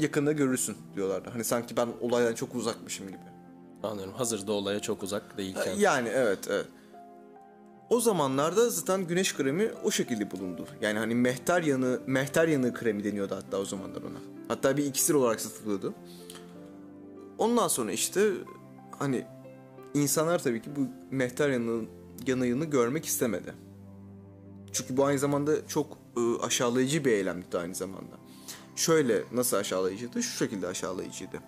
yakında 0.00 0.32
görürsün 0.32 0.76
diyorlardı. 0.94 1.30
Hani 1.30 1.44
sanki 1.44 1.76
ben 1.76 1.88
olaydan 2.00 2.34
çok 2.34 2.54
uzakmışım 2.54 3.08
gibi. 3.08 3.18
Anlıyorum. 3.82 4.14
Hazırda 4.14 4.52
olaya 4.52 4.80
çok 4.80 5.02
uzak 5.02 5.38
değilken. 5.38 5.74
Yani 5.76 6.08
evet 6.08 6.38
evet. 6.50 6.66
O 7.90 8.00
zamanlarda 8.00 8.70
zaten 8.70 9.06
güneş 9.06 9.36
kremi 9.36 9.70
o 9.84 9.90
şekilde 9.90 10.30
bulundu. 10.30 10.66
Yani 10.80 10.98
hani 10.98 11.14
mehter 11.14 11.62
yanı 11.62 12.00
mehter 12.06 12.48
yanı 12.48 12.74
kremi 12.74 13.04
deniyordu 13.04 13.34
hatta 13.34 13.58
o 13.58 13.64
zamanlar 13.64 14.02
ona. 14.02 14.18
Hatta 14.48 14.76
bir 14.76 14.84
iksir 14.84 15.14
olarak 15.14 15.40
satılıyordu. 15.40 15.94
Ondan 17.38 17.68
sonra 17.68 17.92
işte 17.92 18.30
hani 18.98 19.26
insanlar 19.94 20.42
tabii 20.42 20.62
ki 20.62 20.70
bu 20.76 20.86
mehter 21.10 21.50
yanı 21.50 21.84
yanığını 22.26 22.64
görmek 22.64 23.04
istemedi. 23.04 23.54
Çünkü 24.72 24.96
bu 24.96 25.04
aynı 25.04 25.18
zamanda 25.18 25.66
çok 25.68 25.98
e, 26.16 26.20
aşağılayıcı 26.42 27.04
bir 27.04 27.12
eylemdi 27.12 27.58
aynı 27.58 27.74
zamanda. 27.74 28.23
Şöyle 28.76 29.24
nasıl 29.32 29.56
aşağılayıcıydı? 29.56 30.22
Şu 30.22 30.36
şekilde 30.36 30.66
aşağılayıcıydı. 30.66 31.40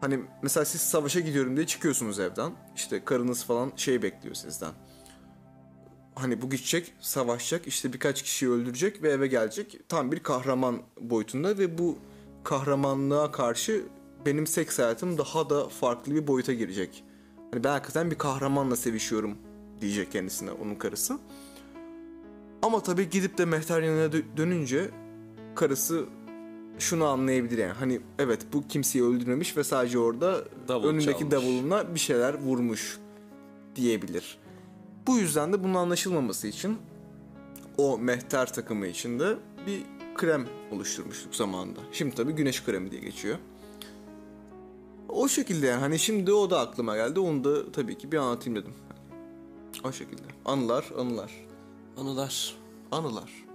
Hani 0.00 0.20
mesela 0.42 0.64
siz 0.64 0.80
savaşa 0.80 1.20
gidiyorum 1.20 1.56
diye 1.56 1.66
çıkıyorsunuz 1.66 2.20
evden. 2.20 2.52
İşte 2.76 3.04
karınız 3.04 3.44
falan 3.44 3.72
şey 3.76 4.02
bekliyor 4.02 4.34
sizden. 4.34 4.72
Hani 6.14 6.42
bu 6.42 6.50
gidecek, 6.50 6.92
savaşacak, 7.00 7.66
işte 7.66 7.92
birkaç 7.92 8.22
kişiyi 8.22 8.50
öldürecek 8.50 9.02
ve 9.02 9.10
eve 9.10 9.26
gelecek. 9.26 9.80
Tam 9.88 10.12
bir 10.12 10.20
kahraman 10.22 10.82
boyutunda 11.00 11.58
ve 11.58 11.78
bu 11.78 11.98
kahramanlığa 12.44 13.32
karşı 13.32 13.84
benim 14.26 14.46
seks 14.46 14.78
hayatım 14.78 15.18
daha 15.18 15.50
da 15.50 15.68
farklı 15.68 16.14
bir 16.14 16.26
boyuta 16.26 16.52
girecek. 16.52 17.04
Hani 17.52 17.64
ben 17.64 17.70
hakikaten 17.70 18.10
bir 18.10 18.18
kahramanla 18.18 18.76
sevişiyorum 18.76 19.38
diyecek 19.80 20.12
kendisine 20.12 20.50
onun 20.50 20.74
karısı. 20.74 21.18
Ama 22.62 22.82
tabii 22.82 23.10
gidip 23.10 23.38
de 23.38 23.44
Mehter 23.44 23.82
yanına 23.82 24.06
dö- 24.06 24.36
dönünce 24.36 24.90
karısı 25.56 26.04
şunu 26.78 27.04
anlayabilir 27.04 27.58
yani. 27.58 27.72
Hani 27.72 28.00
evet 28.18 28.46
bu 28.52 28.68
kimseyi 28.68 29.04
öldürmemiş 29.04 29.56
ve 29.56 29.64
sadece 29.64 29.98
orada 29.98 30.44
Davul 30.68 30.88
önündeki 30.88 31.18
çalmış. 31.18 31.30
davuluna 31.30 31.94
bir 31.94 32.00
şeyler 32.00 32.34
vurmuş 32.34 32.98
diyebilir. 33.76 34.38
Bu 35.06 35.18
yüzden 35.18 35.52
de 35.52 35.64
bunun 35.64 35.74
anlaşılmaması 35.74 36.46
için 36.46 36.78
o 37.78 37.98
mehter 37.98 38.52
takımı 38.52 38.86
içinde 38.86 39.36
bir 39.66 39.82
krem 40.14 40.46
oluşturmuştuk 40.72 41.34
zamanında. 41.34 41.80
Şimdi 41.92 42.14
tabii 42.14 42.32
güneş 42.32 42.64
kremi 42.64 42.90
diye 42.90 43.00
geçiyor. 43.00 43.38
O 45.08 45.28
şekilde 45.28 45.66
yani 45.66 45.80
hani 45.80 45.98
şimdi 45.98 46.32
o 46.32 46.50
da 46.50 46.60
aklıma 46.60 46.96
geldi. 46.96 47.20
Onu 47.20 47.44
da 47.44 47.72
tabii 47.72 47.98
ki 47.98 48.12
bir 48.12 48.16
anlatayım 48.16 48.58
dedim. 48.62 48.74
O 49.84 49.92
şekilde. 49.92 50.22
Anılar, 50.44 50.84
anılar. 50.98 51.32
Anılar. 51.96 52.54
Anılar. 52.92 53.45